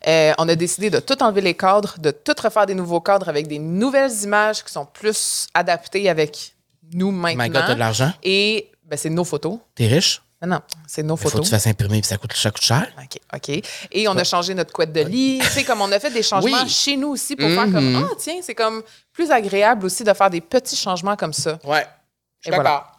[0.06, 3.28] Euh, on a décidé de tout enlever les cadres, de tout refaire des nouveaux cadres
[3.28, 6.54] avec des nouvelles images qui sont plus adaptées avec
[6.94, 7.60] nous My maintenant.
[7.60, 8.12] God, t'as de l'argent?
[8.22, 9.58] Et ben, c'est nos photos.
[9.74, 10.22] T'es riche?
[10.40, 11.46] Non, non, c'est nos Il faut que photos.
[11.46, 12.86] tu fasses imprimer, puis ça coûte, ça coûte cher.
[12.96, 13.62] OK, OK.
[13.90, 15.40] Et on a changé notre couette de lit.
[15.42, 16.68] tu sais, comme on a fait des changements Oui.
[16.68, 18.08] chez nous aussi pour faire comme, Mhm.
[18.08, 18.82] ah, tiens, c'est comme
[19.12, 21.58] plus agréable aussi de faire des petits changements comme ça.
[21.64, 21.84] Ouais.
[22.40, 22.62] Je voilà.
[22.62, 22.92] d'accord.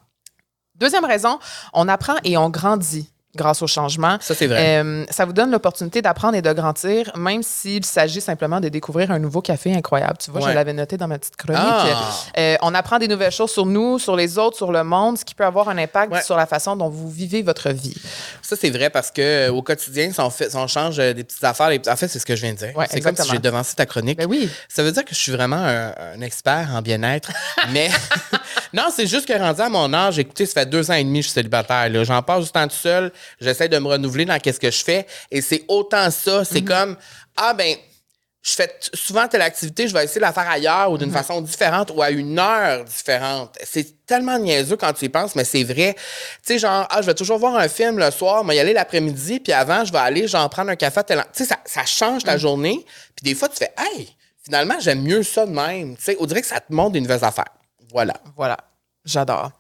[0.76, 1.40] Deuxième raison,
[1.74, 4.18] on apprend et on grandit grâce au changement.
[4.22, 4.80] Ça, c'est vrai.
[4.84, 9.12] Euh, ça vous donne l'opportunité d'apprendre et de grandir, même s'il s'agit simplement de découvrir
[9.12, 10.18] un nouveau café incroyable.
[10.20, 10.50] Tu vois, Ouais.
[10.50, 11.62] je l'avais noté dans ma petite chronique.
[11.64, 12.10] Ah.
[12.38, 15.26] Euh, on apprend des nouvelles choses sur nous, sur les autres, sur le monde, ce
[15.26, 16.22] qui peut avoir un impact Ouais.
[16.24, 17.96] sur la façon dont vous vivez votre vie.
[18.42, 21.24] Ça, c'est vrai parce que euh, au quotidien, si on, fait, si on change des
[21.24, 22.76] petites affaires, les en fait, c'est ce que je viens de dire.
[22.76, 24.18] Ouais, c'est comme si j'ai devancé ta chronique.
[24.18, 24.50] Ben oui.
[24.68, 27.32] Ça veut dire que je suis vraiment un, un expert en bien-être.
[27.72, 27.90] mais
[28.74, 31.20] non, c'est juste que rendu à mon âge, écoutez, ça fait deux ans et demi
[31.20, 31.88] que je suis célibataire.
[32.04, 33.12] J'en passe du temps tout seul.
[33.40, 35.06] J'essaie de me renouveler dans qu'est-ce que je fais.
[35.32, 36.46] Et c'est autant ça.
[36.46, 36.98] C'est comme,
[37.36, 37.76] ah ben,
[38.42, 41.42] je fais souvent telle activité, je vais essayer de la faire ailleurs ou d'une façon
[41.42, 43.58] différente ou à une heure différente.
[43.64, 45.94] C'est tellement niaiseux quand tu y penses, mais c'est vrai.
[45.96, 48.74] Tu sais, genre, ah, je vais toujours voir un film le soir, mais y aller
[48.74, 52.24] l'après-midi, puis avant, je vais aller, genre, prendre un café Tu sais, ça, ça change
[52.24, 52.86] ta journée.
[53.16, 55.98] Puis des fois, tu fais, hey, finalement, j'aime mieux ça de même.
[55.98, 57.54] Tu sais, on dirait que ça te montre des nouvelles affaires.
[57.92, 58.14] Voilà.
[58.38, 58.58] Voilà,
[59.04, 59.52] j'adore.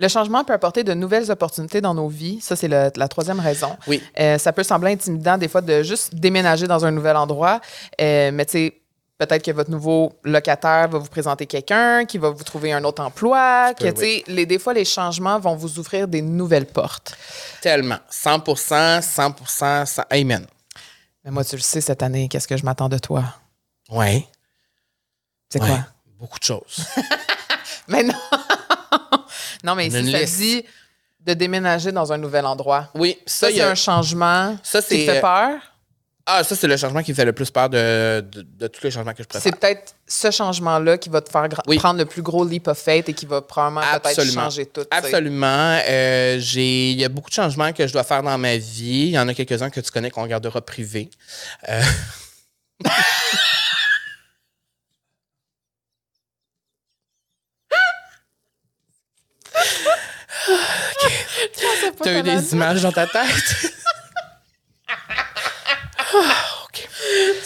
[0.00, 2.40] Le changement peut apporter de nouvelles opportunités dans nos vies.
[2.40, 3.76] Ça, c'est la troisième raison.
[3.86, 4.02] Oui.
[4.18, 7.60] Euh, ça peut sembler intimidant des fois de juste déménager dans un nouvel endroit,
[8.00, 8.80] euh, mais tu sais,
[9.18, 13.02] peut-être que votre nouveau locataire va vous présenter quelqu'un, qui va vous trouver un autre
[13.02, 16.64] emploi, que peut, tu sais, les, des fois, les changements vont vous ouvrir des nouvelles
[16.64, 17.14] portes.
[17.60, 17.98] Tellement.
[18.08, 20.46] 100 100 100% Amen.
[21.22, 23.24] Mais moi, tu le sais, cette année, qu'est-ce que je m'attends de toi?
[23.90, 24.26] Ouais.
[25.50, 25.68] C'est Ouais.
[25.68, 25.78] quoi?
[26.18, 26.86] Beaucoup de choses.
[27.88, 28.14] Mais non!
[29.64, 30.38] non, mais ici, ça liste.
[30.38, 30.64] dit
[31.26, 32.88] de déménager dans un nouvel endroit.
[32.94, 35.58] Oui, Ça, ça, c'est a- un changement Ça, qui fait peur?
[36.32, 38.84] Ah, ça, c'est le changement qui me fait le plus peur de, de, de tous
[38.84, 39.42] les changements que je préfère.
[39.52, 41.76] C'est peut-être ce changement-là qui va te faire Oui.
[41.78, 44.84] prendre le plus gros leap of faith et qui va probablement peut-être changer tout.
[44.92, 45.80] Absolument.
[45.88, 49.06] Euh, j'ai, il y a beaucoup de changements que je dois faire dans ma vie.
[49.08, 51.10] Il y en a quelques-uns que tu connais qu'on gardera privés.
[51.68, 51.82] Euh,
[62.12, 62.44] T'as eu malade.
[62.44, 63.72] des images dans ta tête?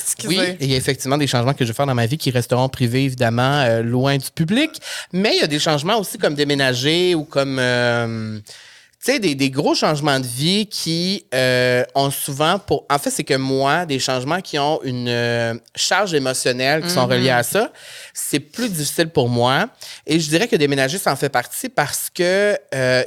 [0.02, 0.28] Excusez.
[0.40, 2.30] Oui, il y a effectivement des changements que je vais faire dans ma vie qui
[2.30, 4.70] resteront privés, évidemment, euh, loin du public.
[5.12, 9.34] Mais il y a des changements aussi comme déménager ou comme, euh, tu sais, des,
[9.34, 12.86] des gros changements de vie qui euh, ont souvent pour...
[12.90, 17.30] En fait, c'est que moi, des changements qui ont une charge émotionnelle qui sont reliés
[17.30, 17.72] à ça,
[18.12, 19.68] c'est plus difficile pour moi.
[20.06, 22.58] Et je dirais que déménager, ça en fait partie parce que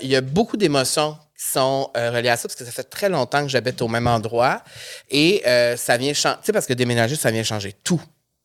[0.02, 2.84] il y a beaucoup d'émotions qui sont euh, reliées à ça, parce que ça fait
[2.84, 4.64] très longtemps que j'habite au même endroit.
[5.10, 6.38] Et euh, ça vient changer.
[6.40, 8.02] Tu sais, parce que déménager, ça vient changer tout.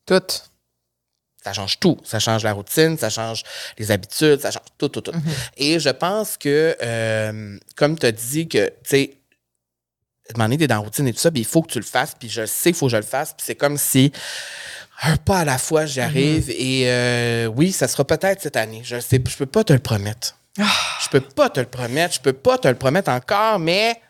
[0.06, 0.22] Tout.
[1.42, 1.98] Ça change tout.
[2.04, 3.42] Ça change la routine, ça change
[3.78, 5.12] les habitudes, ça change tout, tout, tout.
[5.56, 9.16] Et je pense que, euh, comme tu as dit, que, tu sais,
[10.34, 12.14] demander t'es dans la routine et tout ça, puis il faut que tu le fasses,
[12.18, 14.12] puis je sais qu'il faut que je le fasse, puis c'est comme si
[15.02, 18.82] un pas à la fois j'y arrive, et euh, oui, ça sera peut-être cette année.
[18.84, 20.36] Je sais, je peux pas te le promettre.
[20.56, 24.00] Je peux pas te le promettre, je peux pas te le promettre encore, mais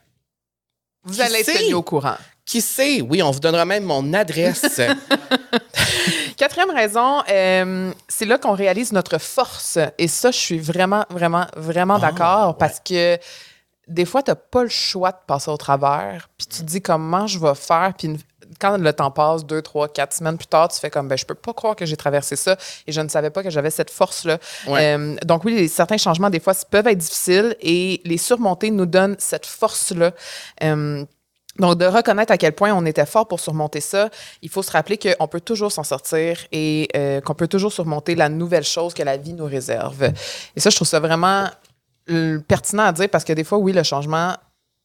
[1.05, 2.16] Vous allez être tenu au courant.
[2.45, 3.01] qui sait?
[3.01, 4.80] Oui, on vous donnera même mon adresse.
[6.36, 9.78] Quatrième raison, euh, c'est là qu'on réalise notre force.
[9.99, 12.55] Et ça, je suis vraiment, vraiment, vraiment d'accord Ah, ouais.
[12.59, 13.18] parce que
[13.86, 16.28] des fois, tu n'as pas le choix de passer au travers.
[16.36, 17.93] Puis tu te dis comment je vais faire.
[17.97, 18.16] Puis
[18.61, 21.24] quand le temps passe, deux, trois, quatre semaines plus tard, tu fais comme, ben, je
[21.24, 23.90] peux pas croire que j'ai traversé ça et je ne savais pas que j'avais cette
[23.90, 24.38] force-là.
[24.66, 24.94] Ouais.
[24.96, 28.86] Euh, donc oui, les- certains changements, des fois, peuvent être difficiles et les surmonter nous
[28.86, 30.12] donnent cette force-là.
[30.62, 31.05] Euh,
[31.59, 34.09] donc, de reconnaître à quel point on était fort pour surmonter ça,
[34.40, 38.14] il faut se rappeler qu'on peut toujours s'en sortir et euh, qu'on peut toujours surmonter
[38.14, 40.12] la nouvelle chose que la vie nous réserve.
[40.57, 41.48] Et ça, je trouve ça vraiment
[42.48, 44.34] pertinent à dire parce que des fois, oui, le changement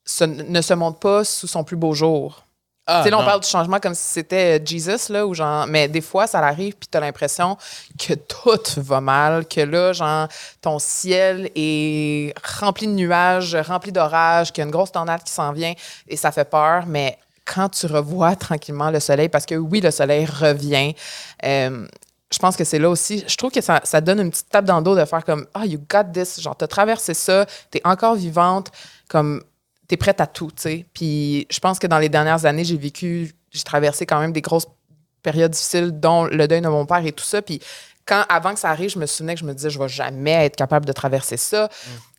[0.06, 2.44] se- ne se montre pas sous son plus beau jour.
[2.90, 3.26] Ah, tu sais, là, on non.
[3.26, 6.40] parle du changement comme si c'était euh, Jesus, là, ou genre, mais des fois, ça
[6.40, 7.58] arrive, puis tu as l'impression
[8.00, 10.30] que tout va mal, que là, genre,
[10.62, 15.34] ton ciel est rempli de nuages, rempli d'orages, qu'il y a une grosse tornade qui
[15.34, 15.74] s'en vient,
[16.08, 19.92] et ça fait peur, mais quand tu revois tranquillement le soleil, parce que oui, le
[19.92, 20.96] soleil revient,
[21.44, 21.86] euh,
[22.32, 24.66] je pense que c'est là aussi, je trouve que ça, ça donne une petite tape
[24.66, 27.82] dans le dos de faire comme, ah, you got this, genre, t'as traversé ça, t'es
[27.84, 28.72] encore vivante,
[29.10, 29.44] comme,
[29.88, 30.86] t'es prête à tout, tu sais.
[30.94, 34.42] Puis je pense que dans les dernières années, j'ai vécu, j'ai traversé quand même des
[34.42, 34.68] grosses
[35.24, 37.42] périodes difficiles, dont le deuil de mon père et tout ça.
[37.42, 37.60] Puis
[38.08, 40.46] quand, avant que ça arrive, je me souvenais que je me disais, je vais jamais
[40.46, 41.70] être capable de traverser ça.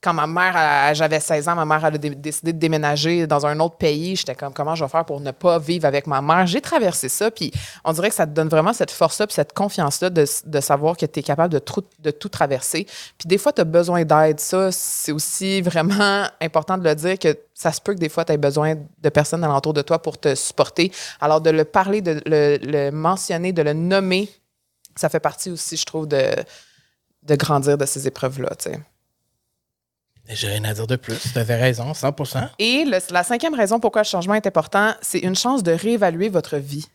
[0.01, 3.47] Quand ma mère, j'avais 16 ans, ma mère elle a dé- décidé de déménager dans
[3.47, 4.15] un autre pays.
[4.15, 6.47] J'étais comme, comment je vais faire pour ne pas vivre avec ma mère?
[6.47, 7.51] J'ai traversé ça, puis
[7.85, 10.97] on dirait que ça te donne vraiment cette force-là, puis cette confiance-là de, de savoir
[10.97, 12.87] que tu es capable de, tout traverser.
[13.19, 14.39] Puis des fois, tu as besoin d'aide.
[14.39, 18.25] Ça, c'est aussi vraiment important de le dire que ça se peut que des fois,
[18.25, 20.93] tu aies besoin de personnes alentour de toi pour te supporter.
[21.21, 24.29] Alors, de le parler, de le, le mentionner, de le nommer,
[24.99, 26.35] ça fait partie aussi, je trouve, de,
[27.23, 28.51] de grandir de ces épreuves-là.
[30.31, 31.17] J'ai rien à dire de plus.
[31.33, 35.21] Tu avais raison, 100% Et le- la cinquième raison pourquoi le changement est important, c'est
[35.21, 36.87] une chance de réévaluer votre vie.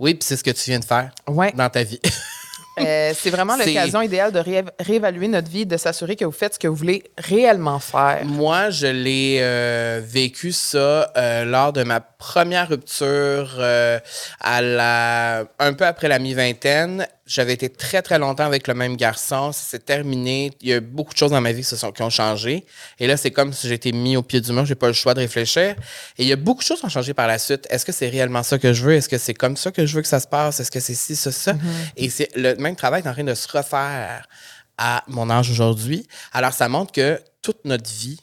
[0.00, 1.52] Oui, puis c'est ce que tu viens de faire Ouais.
[1.52, 2.00] dans ta vie.
[2.80, 6.54] Euh, c'est vraiment l'occasion idéale de ré- réévaluer notre vie, de s'assurer que vous faites
[6.54, 8.22] ce que vous voulez réellement faire.
[8.24, 13.98] Moi, je l'ai euh, vécu ça euh, lors de ma première rupture euh,
[14.40, 17.06] à la un peu après la mi-vingtaine.
[17.26, 19.50] J'avais été très très longtemps avec le même garçon.
[19.52, 20.52] Ça s'est terminé.
[20.60, 22.66] Il y a beaucoup de choses dans ma vie qui, se sont, qui ont changé.
[22.98, 24.66] Et là, c'est comme si j'étais mis au pied du mur.
[24.66, 25.74] J'ai pas le choix de réfléchir.
[26.18, 27.66] Et il y a beaucoup de choses qui ont changé par la suite.
[27.70, 28.92] Est-ce que c'est réellement ça que je veux?
[28.92, 30.60] Est-ce que c'est comme ça que je veux que ça se passe?
[30.60, 31.54] Est-ce que c'est ci, ça, ça?
[31.96, 34.28] Et c'est le même travail est en train de se refaire
[34.76, 36.06] à mon âge aujourd'hui.
[36.32, 38.20] Alors, ça montre que toute notre vie,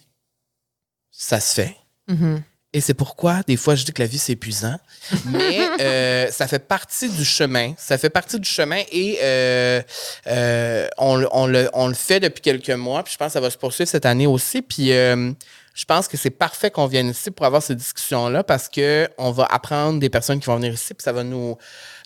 [1.12, 1.76] ça se fait.
[2.08, 2.44] Mhm.
[2.74, 4.78] Et c'est pourquoi, des fois, je dis que la vie, c'est épuisant.
[5.26, 7.74] Mais euh, ça fait partie du chemin.
[7.78, 9.82] Ça fait partie du chemin et euh,
[10.28, 13.04] euh, on, le- on le, on le fait depuis quelques mois.
[13.04, 14.62] Puis je pense que ça va se poursuivre cette année aussi.
[14.62, 14.92] Puis
[15.74, 19.46] je pense que c'est parfait qu'on vienne ici pour avoir ces discussions-là parce qu'on va
[19.46, 20.94] apprendre des personnes qui vont venir ici.
[20.94, 21.58] Puis ça va nous,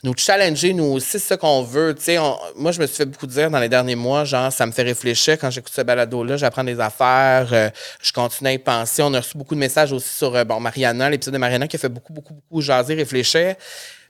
[0.04, 1.96] nous challenger, nous aussi, c'est ça qu'on veut.
[2.10, 4.72] On- moi, je me suis fait beaucoup dire dans les derniers mois, genre, ça me
[4.72, 7.70] fait réfléchir quand j'écoute ce balado-là, j'apprends des affaires, euh,
[8.04, 9.02] je continue à y penser.
[9.02, 11.76] On a reçu beaucoup de messages aussi sur, euh, bon, Mariana, l'épisode de Mariana qui
[11.76, 13.56] a fait beaucoup, beaucoup, beaucoup jaser, réfléchir.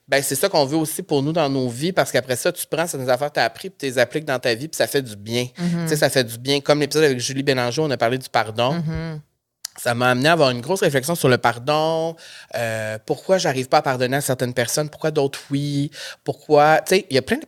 [0.08, 2.66] Ben, c'est ça qu'on veut aussi pour nous dans nos vies, parce qu'après ça, tu
[2.70, 4.76] prends certaines affaires que tu as appris, puis tu les appliques dans ta vie, puis
[4.78, 5.48] ça fait du bien.
[5.56, 6.60] Tu sais, ça fait du bien.
[6.62, 8.84] Comme l'épisode avec Julie Bélanger, on a parlé du pardon.
[9.78, 12.16] Ça m'a amené à avoir une grosse réflexion sur le pardon.
[12.56, 14.90] euh, pourquoi j'arrive pas à pardonner à certaines personnes?
[14.90, 15.92] Pourquoi d'autres oui?
[16.24, 16.80] Pourquoi?
[16.82, 17.46] Tu sais, il y a plein de,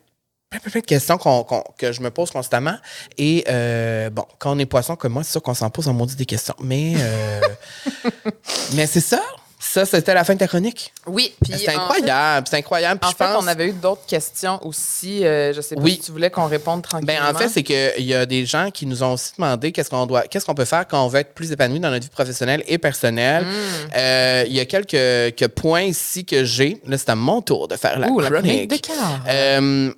[0.50, 2.76] plein, plein, plein de questions qu'on- qu'on- que je me pose constamment.
[3.18, 5.94] Et euh, bon, quand on est poisson comme moi, c'est sûr qu'on s'en pose en
[5.94, 6.56] maudit des questions.
[6.62, 7.42] Mais, euh,
[8.74, 9.22] mais c'est ça.
[9.70, 10.94] Ça, c'était la fin de ta chronique?
[11.06, 12.48] Oui, C'est incroyable.
[12.50, 13.00] C'est incroyable.
[13.04, 13.44] En je fait, pense.
[13.44, 15.26] on avait eu d'autres questions aussi.
[15.26, 15.94] euh, je sais pas Oui.
[15.96, 17.22] si tu voulais qu'on réponde tranquillement.
[17.22, 19.90] Ben, en fait, c'est qu'il y a des gens qui nous ont aussi demandé qu'est-ce
[19.90, 22.10] qu'on doit, qu'est-ce qu'on peut faire quand on veut être plus épanoui dans notre vie
[22.10, 23.44] professionnelle et personnelle.
[23.46, 23.90] Hmm.
[23.96, 26.82] Euh, Il y a quelques, quelques points ici que j'ai.
[26.86, 28.52] Là, c'est à mon tour de faire la Ouh, la chronique.
[28.52, 29.20] chronique de cœur.
[29.28, 29.92] Euh,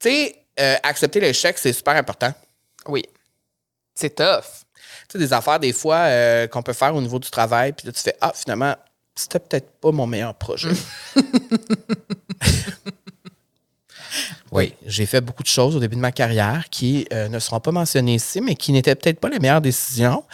[0.00, 2.32] tu sais, euh, accepter l'échec, c'est super important.
[2.88, 3.04] Oui.
[3.94, 4.57] C'est tough.
[5.08, 7.86] Tu sais, des affaires, des fois, euh, qu'on peut faire au niveau du travail, puis
[7.86, 8.76] là, tu fais Ah, finalement,
[9.14, 10.68] c'était peut-être pas mon meilleur projet.
[14.52, 17.60] oui, j'ai fait beaucoup de choses au début de ma carrière qui euh, ne seront
[17.60, 20.24] pas mentionnées ici, mais qui n'étaient peut-être pas les meilleures décisions.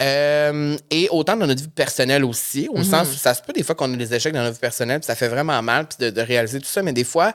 [0.00, 3.62] Euh, et autant dans notre vie personnelle aussi, au sens où ça se peut des
[3.62, 5.98] fois qu'on a des échecs dans notre vie personnelle, puis ça fait vraiment mal, puis
[6.06, 7.34] de, de réaliser tout ça, mais des fois,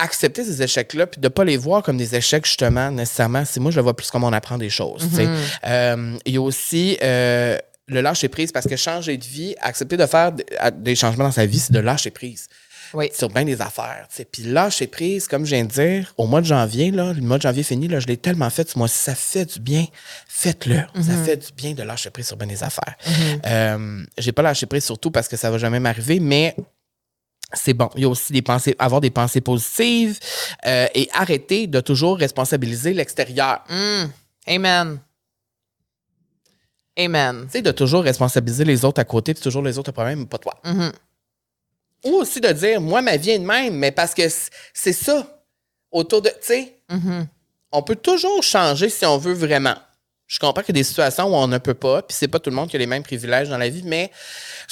[0.00, 3.44] accepter ces échecs-là, puis de ne pas les voir comme des échecs, justement, nécessairement.
[3.44, 5.06] C'est moi, je le vois plus comme on apprend des choses.
[5.14, 5.28] sais.
[5.66, 9.96] Euh, Il y a aussi euh, le lâcher prise, parce que changer de vie, accepter
[9.96, 12.46] de faire des- changements dans sa vie, c'est de lâcher prise
[12.94, 13.10] Oui.
[13.16, 14.06] sur bien des affaires.
[14.10, 14.24] tu sais.
[14.24, 17.38] Puis lâcher prise, comme je viens de dire, au mois de janvier, là, le mois
[17.38, 19.86] de janvier fini, là, je l'ai tellement fait ce mois-ci, ça fait du bien.
[20.28, 20.76] Faites-le.
[21.02, 22.94] Ça fait du bien de lâcher prise sur bien des affaires.
[23.46, 26.54] Euh, J'ai pas lâché prise surtout parce que ça va jamais m'arriver, mais
[27.52, 27.90] c'est bon.
[27.96, 30.18] Il y a aussi des pensées, avoir des pensées positives
[30.66, 33.62] euh, et arrêter de toujours responsabiliser l'extérieur.
[33.68, 34.04] Mm.
[34.46, 34.98] Amen.
[36.98, 37.44] Amen.
[37.46, 40.38] Tu sais, de toujours responsabiliser les autres à côté, puis toujours les autres problèmes, pas
[40.38, 40.54] toi.
[40.64, 40.92] Mhm.
[42.04, 44.22] Ou aussi de dire, moi, ma vie est de même, mais parce que
[44.72, 45.42] c'est ça.
[45.92, 46.28] Autour de.
[46.28, 47.26] Tu sais, Mhm.
[47.72, 49.76] on peut toujours changer si on veut vraiment.
[50.26, 52.38] Je comprends qu'il y a des situations où on ne peut pas, puis c'est pas
[52.38, 54.12] tout le monde qui a les mêmes privilèges dans la vie, mais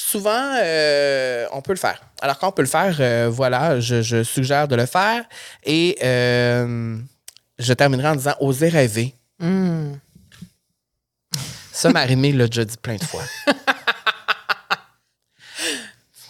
[0.00, 2.00] souvent, euh, on peut le faire.
[2.20, 5.24] Alors, quand on peut le faire, euh, voilà, je, je suggère de le faire.
[5.64, 6.98] Et euh,
[7.58, 9.14] je terminerai en disant oser rêver.
[9.38, 9.94] Mm.
[11.72, 13.22] Ça, Marimé l'a déjà dit plein de fois.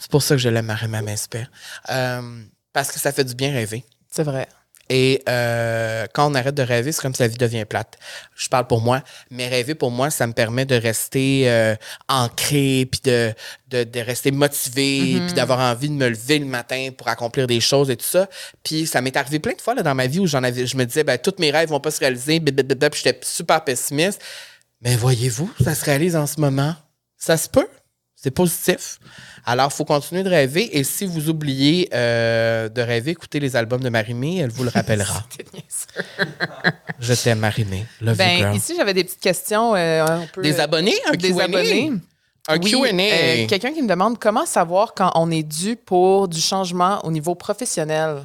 [0.01, 1.51] c'est pour ça que je l'aime, Marimé m'inspire.
[1.91, 2.43] Euh,
[2.73, 3.85] parce que ça fait du bien rêver.
[4.11, 4.49] C'est vrai.
[4.89, 7.99] Et euh, quand on arrête de rêver, c'est comme si la vie devient plate.
[8.36, 11.74] Je parle pour moi, mais rêver pour moi, ça me permet de rester euh,
[12.09, 13.34] ancré, puis de,
[13.68, 17.61] de, de rester motivé, puis d'avoir envie de me lever le matin pour accomplir des
[17.61, 18.28] choses et tout ça.
[18.62, 20.76] Puis ça m'est arrivé plein de fois là, dans ma vie où j'en avais, je
[20.76, 22.55] me disais, ben, tous mes rêves vont pas se réaliser, puis
[22.95, 24.22] j'étais super pessimiste.
[24.80, 26.74] Mais voyez-vous, ça se réalise en ce moment.
[27.16, 27.68] Ça se peut.
[28.21, 28.99] C'est positif.
[29.47, 30.77] Alors, il faut continuer de rêver.
[30.77, 34.71] Et si vous oubliez euh, de rêver, écoutez les albums de Marimé, elle vous le
[34.71, 35.23] rappellera.
[35.31, 36.27] C'était bien sûr.
[36.99, 37.87] Je t'aime, Marimé.
[38.01, 38.57] Love you, Ben, girl.
[38.57, 39.77] ici, j'avais des petites questions.
[39.77, 40.97] euh, Des euh, abonnés?
[41.07, 41.45] Un des Q&A?
[41.45, 41.93] abonnés.
[42.49, 42.89] Un Oui, Q&A.
[42.91, 47.12] euh, Quelqu'un qui me demande comment savoir quand on est dû pour du changement au
[47.12, 48.25] niveau professionnel.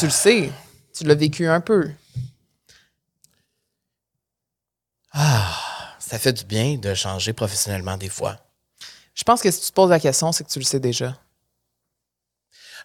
[0.00, 0.50] Tu le sais.
[0.96, 1.88] Tu l'as vécu un peu.
[6.08, 8.36] Ça fait du bien de changer professionnellement des fois.
[9.14, 11.16] Je pense que si tu te poses la question, c'est que tu le sais déjà.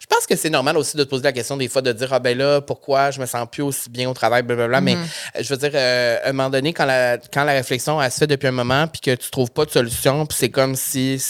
[0.02, 2.12] Je pense que c'est normal aussi de te poser la question des fois de dire
[2.12, 5.02] ah ben là pourquoi je me sens plus aussi bien au travail blablabla mais Mhm.
[5.38, 8.12] euh, je veux dire euh, à un moment donné quand la quand la réflexion elle
[8.12, 10.76] se fait depuis un moment puis que tu trouves pas de solution puis c'est comme
[10.76, 11.24] si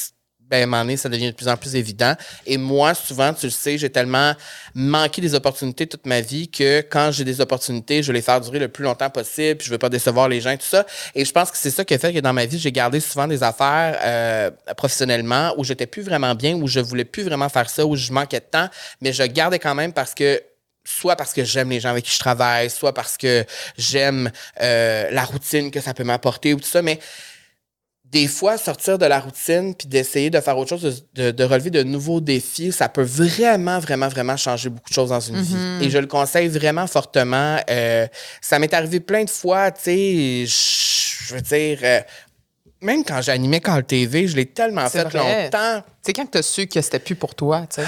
[0.53, 2.13] ben, à un moment donné, ça devient de plus en plus évident.
[2.45, 4.35] Et moi, souvent, tu le sais, j'ai tellement
[4.75, 8.39] manqué des opportunités toute ma vie que quand j'ai des opportunités, je veux les faire
[8.39, 10.85] durer le plus longtemps possible, puis je veux pas décevoir les gens tout ça.
[11.15, 12.99] Et je pense que c'est ça qui a fait que dans ma vie, j'ai gardé
[12.99, 17.49] souvent des affaires euh, professionnellement où j'étais plus vraiment bien, où je voulais plus vraiment
[17.49, 18.69] faire ça, où je manquais de temps,
[19.01, 20.39] mais je gardais quand même parce que
[20.85, 23.43] soit parce que j'aime les gens avec qui je travaille, soit parce que
[23.75, 24.29] j'aime
[24.61, 26.99] euh, la routine que ça peut m'apporter ou tout ça, mais
[28.13, 31.81] des fois, sortir de la routine puis d'essayer de faire autre chose, de, relever de
[31.81, 35.85] nouveaux défis, ça peut vraiment, vraiment, vraiment changer beaucoup de choses dans une vie.
[35.85, 37.59] Et je le conseille vraiment fortement.
[37.69, 38.07] Euh,
[38.39, 41.99] ça m'est arrivé plein de fois, tu sais, je veux dire, euh,
[42.81, 45.45] même quand j'animais Call TV, je l'ai tellement fait vrai.
[45.45, 45.83] longtemps.
[46.03, 47.87] C'est quand tu as su que c'était plus pour toi, tu sais.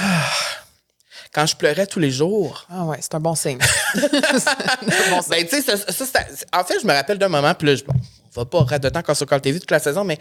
[1.33, 2.65] Quand je pleurais tous les jours.
[2.71, 3.59] Ah ouais, c'est un bon signe.
[3.95, 5.29] Un bon signe.
[5.51, 7.93] Ben, ça- ça, c'est- en fait, je me rappelle d'un moment, puis là, je, bon,
[8.35, 10.19] va pas temps quand sur Call TV toute la saison, mais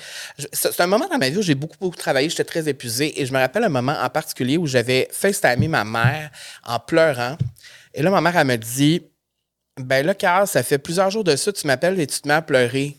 [0.53, 3.27] c'est un moment dans ma vie où j'ai beaucoup, beaucoup travaillé, j'étais très épuisé, et
[3.27, 6.31] je me rappelle un moment en particulier où j'avais FaceTimé ma mère
[6.65, 7.37] en pleurant,
[7.95, 9.03] et là, ma mère, elle me dit,
[9.77, 12.35] ben là, Carl, ça fait plusieurs jours de ça, tu m'appelles et tu te mets
[12.35, 12.97] à pleurer.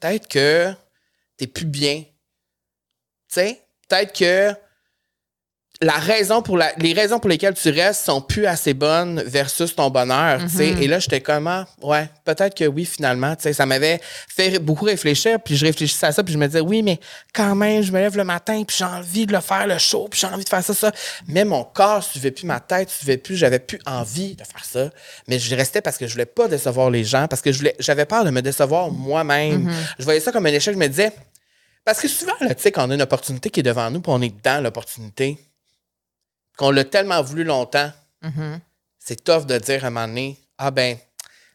[0.00, 0.72] Peut-être que
[1.36, 2.02] t'es plus bien.
[2.02, 2.06] Tu
[3.28, 4.52] sais, peut-être que
[5.82, 9.74] la raison pour la, les raisons pour lesquelles tu restes sont plus assez bonnes versus
[9.74, 10.68] ton bonheur, sais.
[10.80, 15.38] Et là, j'étais comme, ah, ouais, peut-être que oui, finalement, ça m'avait fait beaucoup réfléchir,
[15.44, 17.00] puis je réfléchissais à ça, puis je me disais, oui, mais
[17.34, 20.06] quand même, je me lève le matin, puis j'ai envie de le faire, le show,
[20.08, 20.92] puis j'ai envie de faire ça, ça.
[21.26, 24.90] Mais mon corps suivait plus ma tête, suivait plus, j'avais plus envie de faire ça.
[25.26, 27.74] Mais je restais parce que je voulais pas décevoir les gens, parce que je voulais,
[27.80, 29.68] j'avais peur de me décevoir moi-même.
[29.98, 31.12] Je voyais ça comme un échec, je me disais,
[31.84, 34.12] parce que souvent, tu sais, quand on a une opportunité qui est devant nous, puis
[34.14, 35.38] on est dans l'opportunité,
[36.56, 37.90] qu'on l'a tellement voulu longtemps,
[38.98, 40.96] c'est tough de dire à un moment donné, ah ben,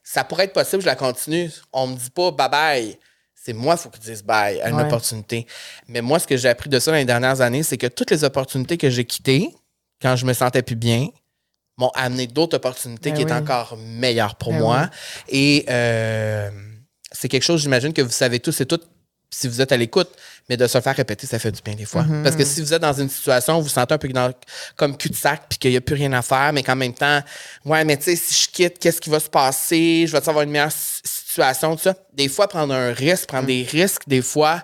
[0.04, 1.52] ça pourrait être possible, je la continue.
[1.74, 3.00] On me dit pas bye bye.
[3.36, 4.84] C'est moi, il faut qu'ils disent bye à une Ouais.
[4.84, 5.48] opportunité.
[5.88, 8.12] Mais moi, ce que j'ai appris de ça dans les dernières années, c'est que toutes
[8.12, 9.56] les opportunités que j'ai quittées,
[10.02, 11.08] quand je me sentais plus bien,
[11.78, 13.32] m'ont amené d'autres opportunités Ben qui oui.
[13.32, 14.90] étaient encore meilleures pour Ben moi.
[15.30, 16.50] Et euh,
[17.12, 18.88] c'est quelque chose, j'imagine, que vous savez tous et toutes
[19.30, 20.10] si vous êtes à l'écoute,
[20.50, 22.04] mais de se faire répéter, ça fait du bien des fois.
[22.04, 22.24] Mm-hmm.
[22.24, 24.34] Parce que si vous êtes dans une situation où vous sentez un peu dans-
[24.76, 27.22] comme cul-de-sac, puis qu'il n'y a plus rien à faire, mais qu'en même temps,
[27.66, 30.06] ouais, mais tu sais, si je quitte, qu'est-ce qui va se passer?
[30.08, 31.96] Je vais avoir une meilleure si- situation, tout ça?
[32.14, 34.64] Des fois, prendre un risque, prendre des risques, des fois,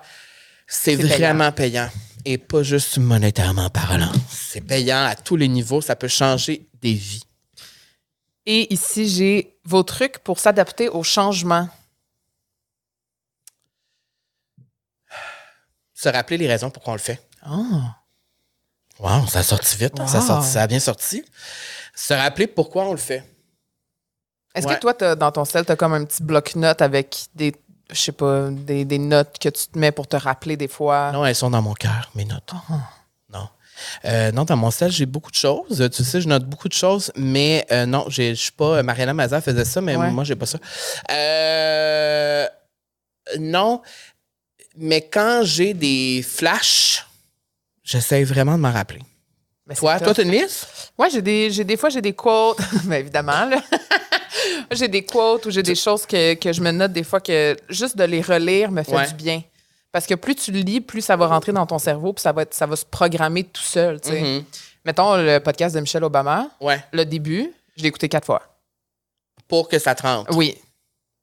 [0.66, 0.96] c'est.
[0.96, 1.90] C'est vraiment payant.
[2.26, 4.12] Et pas juste monétairement parlant.
[4.32, 7.24] C'est payant à tous les niveaux, ça peut changer des vies.
[8.46, 11.68] Et ici, j'ai vos trucs pour s'adapter au changement.
[16.04, 17.22] Se rappeler les raisons pourquoi on le fait.
[17.44, 17.96] Ah.
[19.00, 20.06] Wow, ça a sorti vite, hein?
[20.08, 21.24] ça, a sorti- ça a bien sorti.
[21.96, 23.24] Se rappeler pourquoi on le fait.
[24.54, 24.76] Est-ce Ouais.
[24.76, 27.56] que toi, dans ton sel, tu as comme un petit bloc-notes avec des,
[27.90, 31.12] je sais pas, des, des notes que tu te mets pour te rappeler des fois?
[31.14, 32.52] Non, elles sont dans mon cœur, mes notes.
[32.70, 32.74] Ah.
[33.34, 33.48] Non.
[34.06, 35.90] Euh, non, dans mon sel, j'ai beaucoup de choses.
[35.92, 38.84] Tu sais, je note beaucoup de choses, mais euh, non, je suis pas.
[38.84, 40.12] Mariana Mazza faisait ça, mais Ouais.
[40.12, 40.60] moi, j'ai pas ça.
[41.12, 42.46] Euh,
[43.40, 43.82] non,
[44.76, 47.06] mais quand j'ai des flashs,
[47.84, 49.02] j'essaie vraiment de m'en rappeler.
[49.66, 50.92] Mais c'est Toi, toi, t'as une liste?
[50.98, 52.58] Ouais, j'ai des, j'ai des fois, j'ai des quotes.
[52.86, 53.62] Mais évidemment, là.
[54.72, 57.56] j'ai des quotes ou j'ai des choses que, que je me note des fois que
[57.70, 59.08] juste de les relire me fait Ouais.
[59.08, 59.42] du bien.
[59.92, 62.32] Parce que plus tu le lis, plus ça va rentrer dans ton cerveau, puis ça
[62.32, 64.02] va, être, ça va se programmer tout seul.
[64.02, 64.22] tu sais.
[64.22, 64.44] Mhm.
[64.86, 66.84] Mettons le podcast de Michelle Obama, Ouais.
[66.92, 68.42] le début, je l'ai écouté quatre fois.
[69.48, 70.58] Pour que ça te rentre Oui.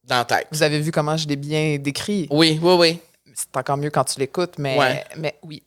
[0.05, 0.47] dans la tête.
[0.53, 2.27] Vous avez vu comment je l'ai bien décrit?
[2.31, 2.99] Oui, oui, oui.
[3.35, 5.05] C'est encore mieux quand tu l'écoutes, mais, Ouais.
[5.17, 5.63] mais oui.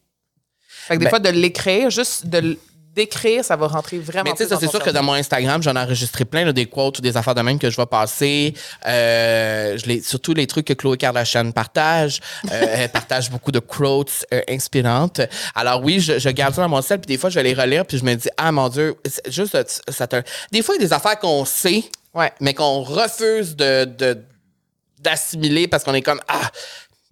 [0.67, 2.57] Fait que des Ben- fois, de l'écrire, juste de
[2.95, 5.75] d'écrire, ça va rentrer vraiment Mais tu sais, c'est sûr que dans mon Instagram, j'en
[5.75, 8.53] ai enregistré plein, là, des quotes ou des affaires de même que je vais passer.
[8.85, 12.19] Euh, je les, surtout les trucs que Chloé Kardashian partage.
[12.51, 12.51] Euh,
[12.83, 15.21] elle partage beaucoup de quotes euh, inspirantes.
[15.55, 17.55] Alors oui, je, je garde ça dans mon sel, puis des fois, je vais les
[17.55, 18.95] relire, puis je me dis, ah mon Dieu,
[19.27, 19.57] juste,
[19.89, 22.31] ça te- Des fois, il y a des affaires qu'on sait, Ouais.
[22.41, 24.21] mais qu'on refuse de, de-
[24.99, 26.51] d'assimiler parce qu'on est comme, ah,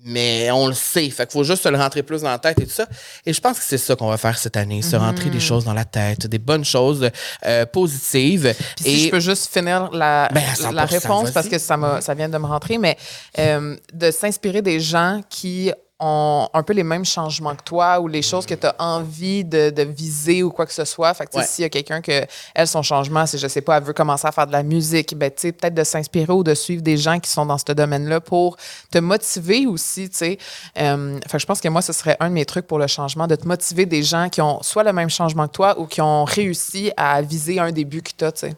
[0.03, 1.09] Mais on le sait.
[1.09, 2.87] Fait qu'il faut juste se le rentrer plus dans la tête et tout ça.
[3.25, 4.81] Et je pense que c'est ça qu'on va faire cette année.
[4.81, 5.31] Se rentrer Mhm.
[5.31, 7.09] des choses dans la tête, des bonnes choses
[7.45, 8.53] euh, positives.
[8.77, 11.77] Puis si je peux juste finir la, Ben, à 100%, la réponse parce que ça,
[11.77, 12.97] m'a- ça vient de me rentrer, mais
[13.37, 15.71] euh, de s'inspirer des gens qui
[16.01, 19.45] ont un peu les mêmes changements que toi ou les choses que tu as envie
[19.45, 21.13] de, de viser ou quoi que ce soit.
[21.13, 21.43] Fait que Ouais.
[21.45, 22.25] s'il y a quelqu'un que,
[22.55, 25.15] elle, son changement, c'est, je sais pas, elle veut commencer à faire de la musique,
[25.15, 27.71] ben, tu sais, peut-être de s'inspirer ou de suivre des gens qui sont dans ce
[27.71, 28.57] domaine-là pour
[28.89, 30.37] te motiver aussi, tu sais.
[30.79, 32.87] Euh, fait que je pense que moi, ce serait un de mes trucs pour le
[32.87, 35.85] changement, de te motiver des gens qui ont soit le même changement que toi ou
[35.85, 38.55] qui ont réussi à viser un des buts que tu as, tu sais.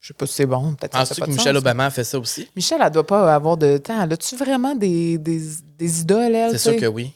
[0.00, 1.60] Je sais pas si c'est bon, peut-être que Michelle sens.
[1.62, 2.48] Obama a fait ça aussi?
[2.54, 4.00] Michelle, elle doit pas avoir de temps.
[4.00, 5.40] Elle a-tu vraiment des, des,
[5.76, 6.50] des idoles, elle?
[6.52, 7.12] C'est sûr que oui.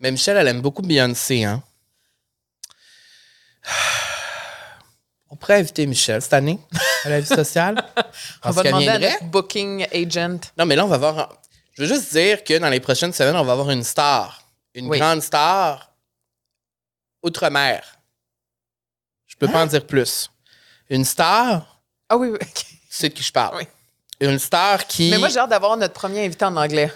[0.00, 1.62] Mais Michelle, elle aime beaucoup Beyoncé, hein?
[5.30, 6.58] On pourrait inviter Michelle cette année
[7.04, 7.82] à la vie sociale.
[8.42, 10.38] On va demander à notre booking agent.
[10.56, 11.38] Non, mais là, on va avoir.
[11.74, 14.42] Je veux juste dire que dans les prochaines semaines, on va avoir une star.
[14.74, 14.98] Une Oui.
[14.98, 15.92] grande star
[17.22, 17.98] outre-mer.
[19.26, 20.30] Je peux pas en dire plus.
[20.88, 22.38] Une star, Ah oui, oui.
[22.40, 22.54] ok.
[22.54, 23.56] tu sais de qui je parle.
[23.58, 23.64] Oui.
[24.20, 25.10] Une star qui.
[25.10, 26.90] Mais moi, j'ai hâte d'avoir notre premier invité en anglais.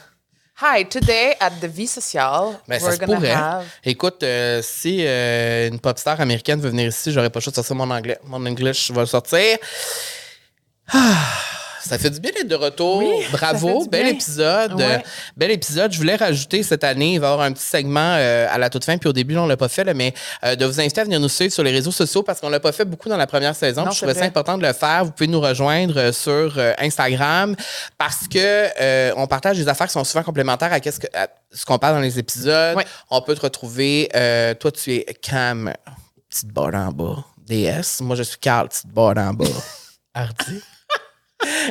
[0.65, 3.33] Hi, today at the Vie Sociale, Ben, ça we're se gonna pourrait.
[3.33, 3.65] have...
[3.85, 7.51] Écoute, euh, si euh, une pop star américaine veut venir ici, j'aurais pas le choix
[7.51, 8.19] de sortir mon anglais.
[8.23, 9.59] Mon English va le sortir.
[10.93, 11.17] Ah,
[11.85, 12.99] ça fait du bien d'être de retour.
[12.99, 14.13] Oui, Bravo, bel bien.
[14.13, 14.75] épisode.
[14.75, 14.97] Ouais.
[14.97, 14.99] Euh,
[15.37, 15.93] bel épisode.
[15.93, 18.71] Je voulais rajouter cette année, il va y avoir un petit segment euh, à la
[18.71, 20.15] toute fin, puis au début, on l'a pas fait, là, mais
[20.45, 22.61] euh, de vous inviter à venir nous suivre sur les réseaux sociaux parce qu'on l'a
[22.61, 23.85] pas fait beaucoup dans la première saison.
[23.85, 25.05] Non, je trouvais ça important de le faire.
[25.05, 27.55] Vous pouvez nous rejoindre euh, sur Instagram
[27.99, 31.65] parce que on partage des affaires qui sont souvent complémentaires à, qu'est-ce que- à ce
[31.67, 32.77] qu'on parle dans les épisodes.
[32.77, 32.87] Ouais.
[33.11, 34.09] On peut te retrouver.
[34.61, 35.73] toi, tu es Cam,
[36.31, 37.25] petite barre en bas.
[37.47, 38.01] DS.
[38.01, 39.45] Moi, je suis Carl, petite barre en bas.
[40.15, 40.63] Hardy.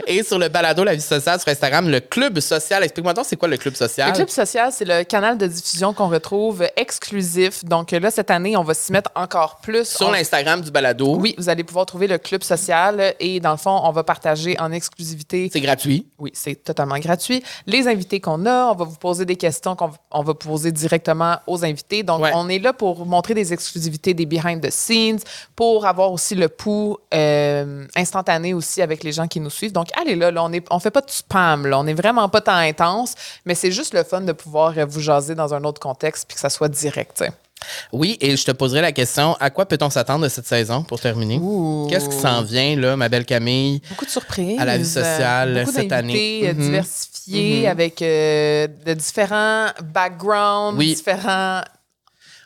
[0.08, 2.84] Et sur le balado La vie sociale sur Instagram, le club social.
[2.84, 4.10] Explique-moi donc, c'est quoi le club social?
[4.10, 7.64] Le Club social, c'est le canal de diffusion qu'on retrouve exclusif.
[7.66, 9.86] Donc là, cette année, on va s'y mettre encore plus.
[9.88, 11.16] Sur On- l'Instagram du balado.
[11.18, 14.60] Oui, vous allez pouvoir trouver le Club social et dans le fond, on va partager
[14.60, 16.08] en exclusivité C'est gratuit.
[16.20, 17.44] Oui, c'est totalement gratuit.
[17.66, 21.38] Les invités qu'on a, on va vous poser des questions qu'on on va poser directement
[21.48, 22.04] aux invités.
[22.04, 22.32] Donc, Ouais.
[22.36, 25.20] on est là pour montrer des exclusivités, des behind the scenes,
[25.56, 29.61] pour avoir aussi le pouls euh, instantané aussi avec les gens qui nous suivent.
[29.70, 31.80] Donc, allez là, là on on fait pas de spam, là.
[31.80, 33.14] on est vraiment pas tant intense,
[33.46, 36.36] mais c'est juste le fun de pouvoir euh, vous jaser dans un autre contexte puis
[36.36, 37.24] que ça soit direct.
[37.94, 41.00] Oui, et je te poserai la question à quoi peut-on s'attendre de cette saison pour
[41.00, 41.40] terminer?
[41.90, 43.82] Qu'est-ce qui s'en vient, là, ma belle Camille?
[43.90, 44.60] Beaucoup de surprises.
[44.60, 46.42] À la vie sociale, beaucoup cette année.
[46.48, 46.60] euh, Mhm.
[46.60, 47.68] diversifiés Mhm.
[47.70, 50.96] avec euh, de différents backgrounds, Oui.
[50.96, 51.62] différents.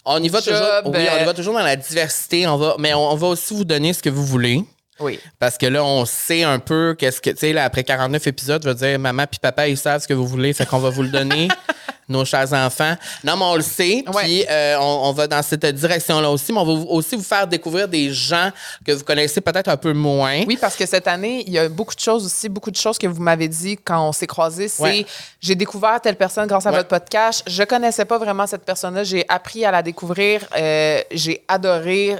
[0.03, 0.93] On y va Job, toujours.
[0.93, 2.45] Oui, on y va toujours dans la diversité.
[2.47, 4.63] On va, mais on, on va aussi vous donner ce que vous voulez.
[4.99, 5.19] Oui.
[5.39, 8.61] Parce que là, on sait un peu qu'est-ce que, tu sais, là, après 49 épisodes,
[8.63, 10.89] je veux dire, maman puis papa, ils savent ce que vous voulez, fait qu'on va
[10.89, 11.47] vous le donner,
[12.07, 12.95] nos chers enfants.
[13.23, 16.59] Non, mais on le sait, puis euh, on, on va dans cette direction-là aussi, mais
[16.59, 18.51] on va aussi vous faire découvrir des gens
[18.85, 20.43] que vous connaissez peut-être un peu moins.
[20.47, 22.97] Oui, parce que cette année, il y a beaucoup de choses aussi, beaucoup de choses
[22.99, 24.67] que vous m'avez dit quand on s'est croisés.
[24.67, 25.05] C'est Ouais.
[25.41, 26.77] j'ai découvert telle personne grâce à Ouais.
[26.77, 27.43] votre podcast.
[27.47, 29.03] Je connaissais pas vraiment cette personne-là.
[29.03, 30.41] J'ai appris à la découvrir.
[30.57, 32.15] Euh, j'ai adoré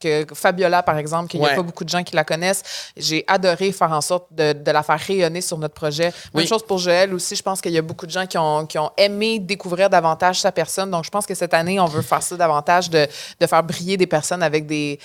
[0.00, 2.62] que Fabiola, par exemple, qu'il n'y a pas beaucoup de gens qui la connaissent.
[2.96, 6.04] J'ai adoré faire en sorte de, de la faire rayonner sur notre projet.
[6.04, 6.46] Même Oui.
[6.46, 7.34] chose pour Joël aussi.
[7.36, 10.40] Je pense qu'il y a beaucoup de gens qui ont, qui ont aimé découvrir davantage
[10.40, 10.90] sa personne.
[10.90, 13.06] Donc, je pense que cette année, on veut faire ça davantage, de,
[13.40, 14.98] de faire briller des personnes avec des,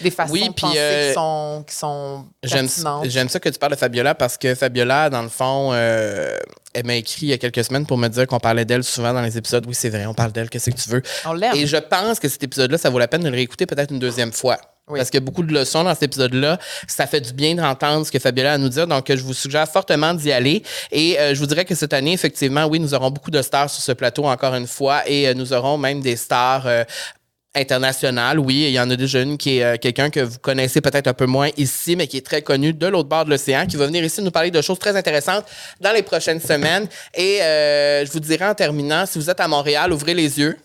[0.00, 2.24] des façons Oui, de puis, penser euh, qui sont, qui sont
[3.04, 6.38] j'aime ça que tu parles de Fabiola parce que Fabiola, dans le fond, euh,
[6.74, 9.12] elle m'a écrit il y a quelques semaines pour me dire qu'on parlait d'elle souvent
[9.12, 9.64] dans les épisodes.
[9.66, 11.02] Oui, c'est vrai, on parle d'elle, qu'est-ce que tu veux?
[11.26, 11.54] On l'aime.
[11.54, 13.98] Et je pense que cet épisode-là, ça vaut la peine de le réécouter peut-être une
[13.98, 14.58] deuxième fois.
[14.88, 14.98] Oui.
[14.98, 16.58] Parce qu'il y a beaucoup de leçons dans cet épisode-là.
[16.88, 18.86] Ça fait du bien d'entendre ce que Fabiola a à nous dire.
[18.86, 20.62] Donc, je vous suggère fortement d'y aller.
[20.90, 23.70] Et euh, je vous dirais que cette année, effectivement, oui, nous aurons beaucoup de stars
[23.70, 25.08] sur ce plateau, encore une fois.
[25.08, 26.66] Et euh, nous aurons même des stars.
[26.66, 26.84] euh,
[27.54, 28.38] internationales.
[28.38, 31.06] oui, il y en a déjà une qui est euh, quelqu'un que vous connaissez peut-être
[31.06, 33.76] un peu moins ici, mais qui est très connu de l'autre bord de l'océan, qui
[33.76, 35.44] va venir ici nous parler de choses très intéressantes
[35.80, 36.88] dans les prochaines semaines.
[37.14, 40.56] Et euh, je vous dirais en terminant, si vous êtes à Montréal, ouvrez les yeux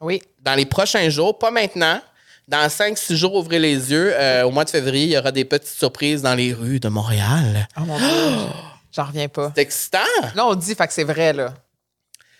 [0.00, 0.22] Oui.
[0.40, 2.00] dans les prochains jours, pas maintenant.
[2.46, 4.12] Dans 5-6 jours, ouvrez les yeux.
[4.14, 6.88] Euh, au mois de février, il y aura des petites surprises dans les rues de
[6.88, 7.66] Montréal.
[7.78, 8.06] Oh mon Dieu.
[8.94, 9.50] J'en reviens pas.
[9.56, 9.98] C'est excitant.
[10.34, 11.54] Là, on dit, fait que c'est vrai, là.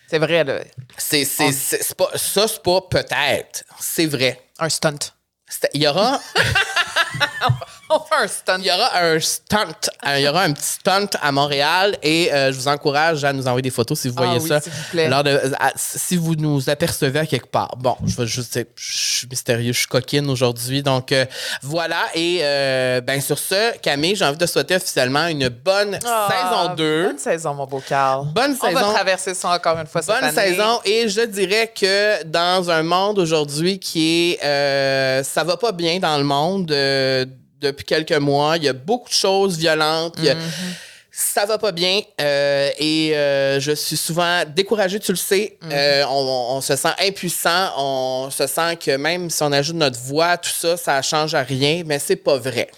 [0.09, 0.61] C'est vrai, là.
[0.97, 3.65] C'est, c'est, c'est- c'est pas, ça, c'est pas peut-être.
[3.81, 4.41] C'est vrai.
[4.59, 4.99] Un stunt.
[5.49, 6.21] C'est- Il y aura.
[7.95, 8.59] On fait un stunt.
[8.59, 9.67] Il y aura un stunt.
[10.07, 13.33] euh, Il y aura un petit stunt à Montréal et euh, je vous encourage à
[13.33, 14.61] nous envoyer des photos si vous Ah voyez oui, ça.
[14.61, 15.09] s'il vous plaît.
[15.09, 17.77] Lors de- à- si vous nous apercevez à quelque part.
[17.77, 20.83] Bon, je vais juste dire, je suis mystérieux, je suis coquine aujourd'hui.
[20.83, 21.25] Donc euh,
[21.63, 22.01] voilà.
[22.15, 26.75] Et euh, ben sur ce, Camille, j'ai envie de souhaiter officiellement une bonne Ah, saison
[26.75, 27.07] 2.
[27.07, 28.27] Bonne saison, mon beau Carl.
[28.35, 28.93] Bonne On va saison.
[28.93, 30.35] traverser ça encore une fois cette Bonne année.
[30.53, 35.99] saison et je dirais que dans un monde aujourd'hui qui est ça va pas bien
[35.99, 36.71] dans le monde
[37.61, 40.35] depuis quelques mois, il y a beaucoup de choses violentes, a-
[41.17, 45.57] ça va pas bien euh, et euh, je suis souvent découragée, tu le sais.
[45.73, 50.01] Euh, on, on se sent impuissant, on se sent que même si on ajoute notre
[50.01, 52.69] voix, tout ça, ça change à rien, mais c'est pas vrai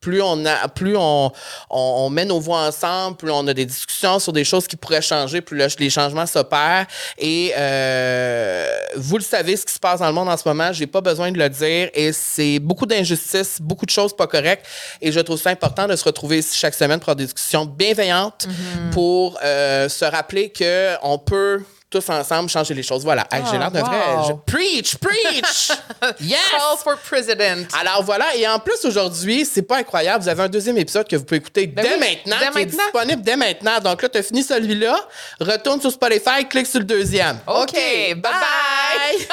[0.00, 1.32] plus on a, plus on,
[1.70, 4.76] on, on met nos voix ensemble, plus on a des discussions sur des choses qui
[4.76, 6.86] pourraient changer, plus le- les changements s'opèrent.
[7.18, 10.72] Et euh, vous le savez, ce qui se passe dans le monde en ce moment,
[10.72, 11.90] j'ai pas besoin de le dire.
[11.94, 14.66] Et c'est beaucoup d'injustices, beaucoup de choses pas correctes.
[15.00, 17.64] Et je trouve ça important de se retrouver ici chaque semaine pour avoir des discussions
[17.64, 18.46] bienveillantes,
[18.92, 23.02] pour euh, se rappeler que on peut tous ensemble changer les choses.
[23.04, 23.26] Voilà.
[23.32, 23.98] Hey, j'ai l'air d'un vrai.
[24.28, 25.72] je- preach, preach.
[26.20, 26.38] yes.
[26.50, 27.66] Call for president.
[27.80, 31.16] Alors voilà, et en plus aujourd'hui, c'est pas incroyable, vous avez un deuxième épisode que
[31.16, 32.84] vous pouvez écouter dès oui, maintenant, dès qui est maintenant.
[32.84, 33.80] disponible dès maintenant.
[33.80, 34.98] Donc là, tu as fini celui-là,
[35.40, 37.38] retourne sur Spotify, clique sur le deuxième.
[37.46, 39.28] OK, bye-bye.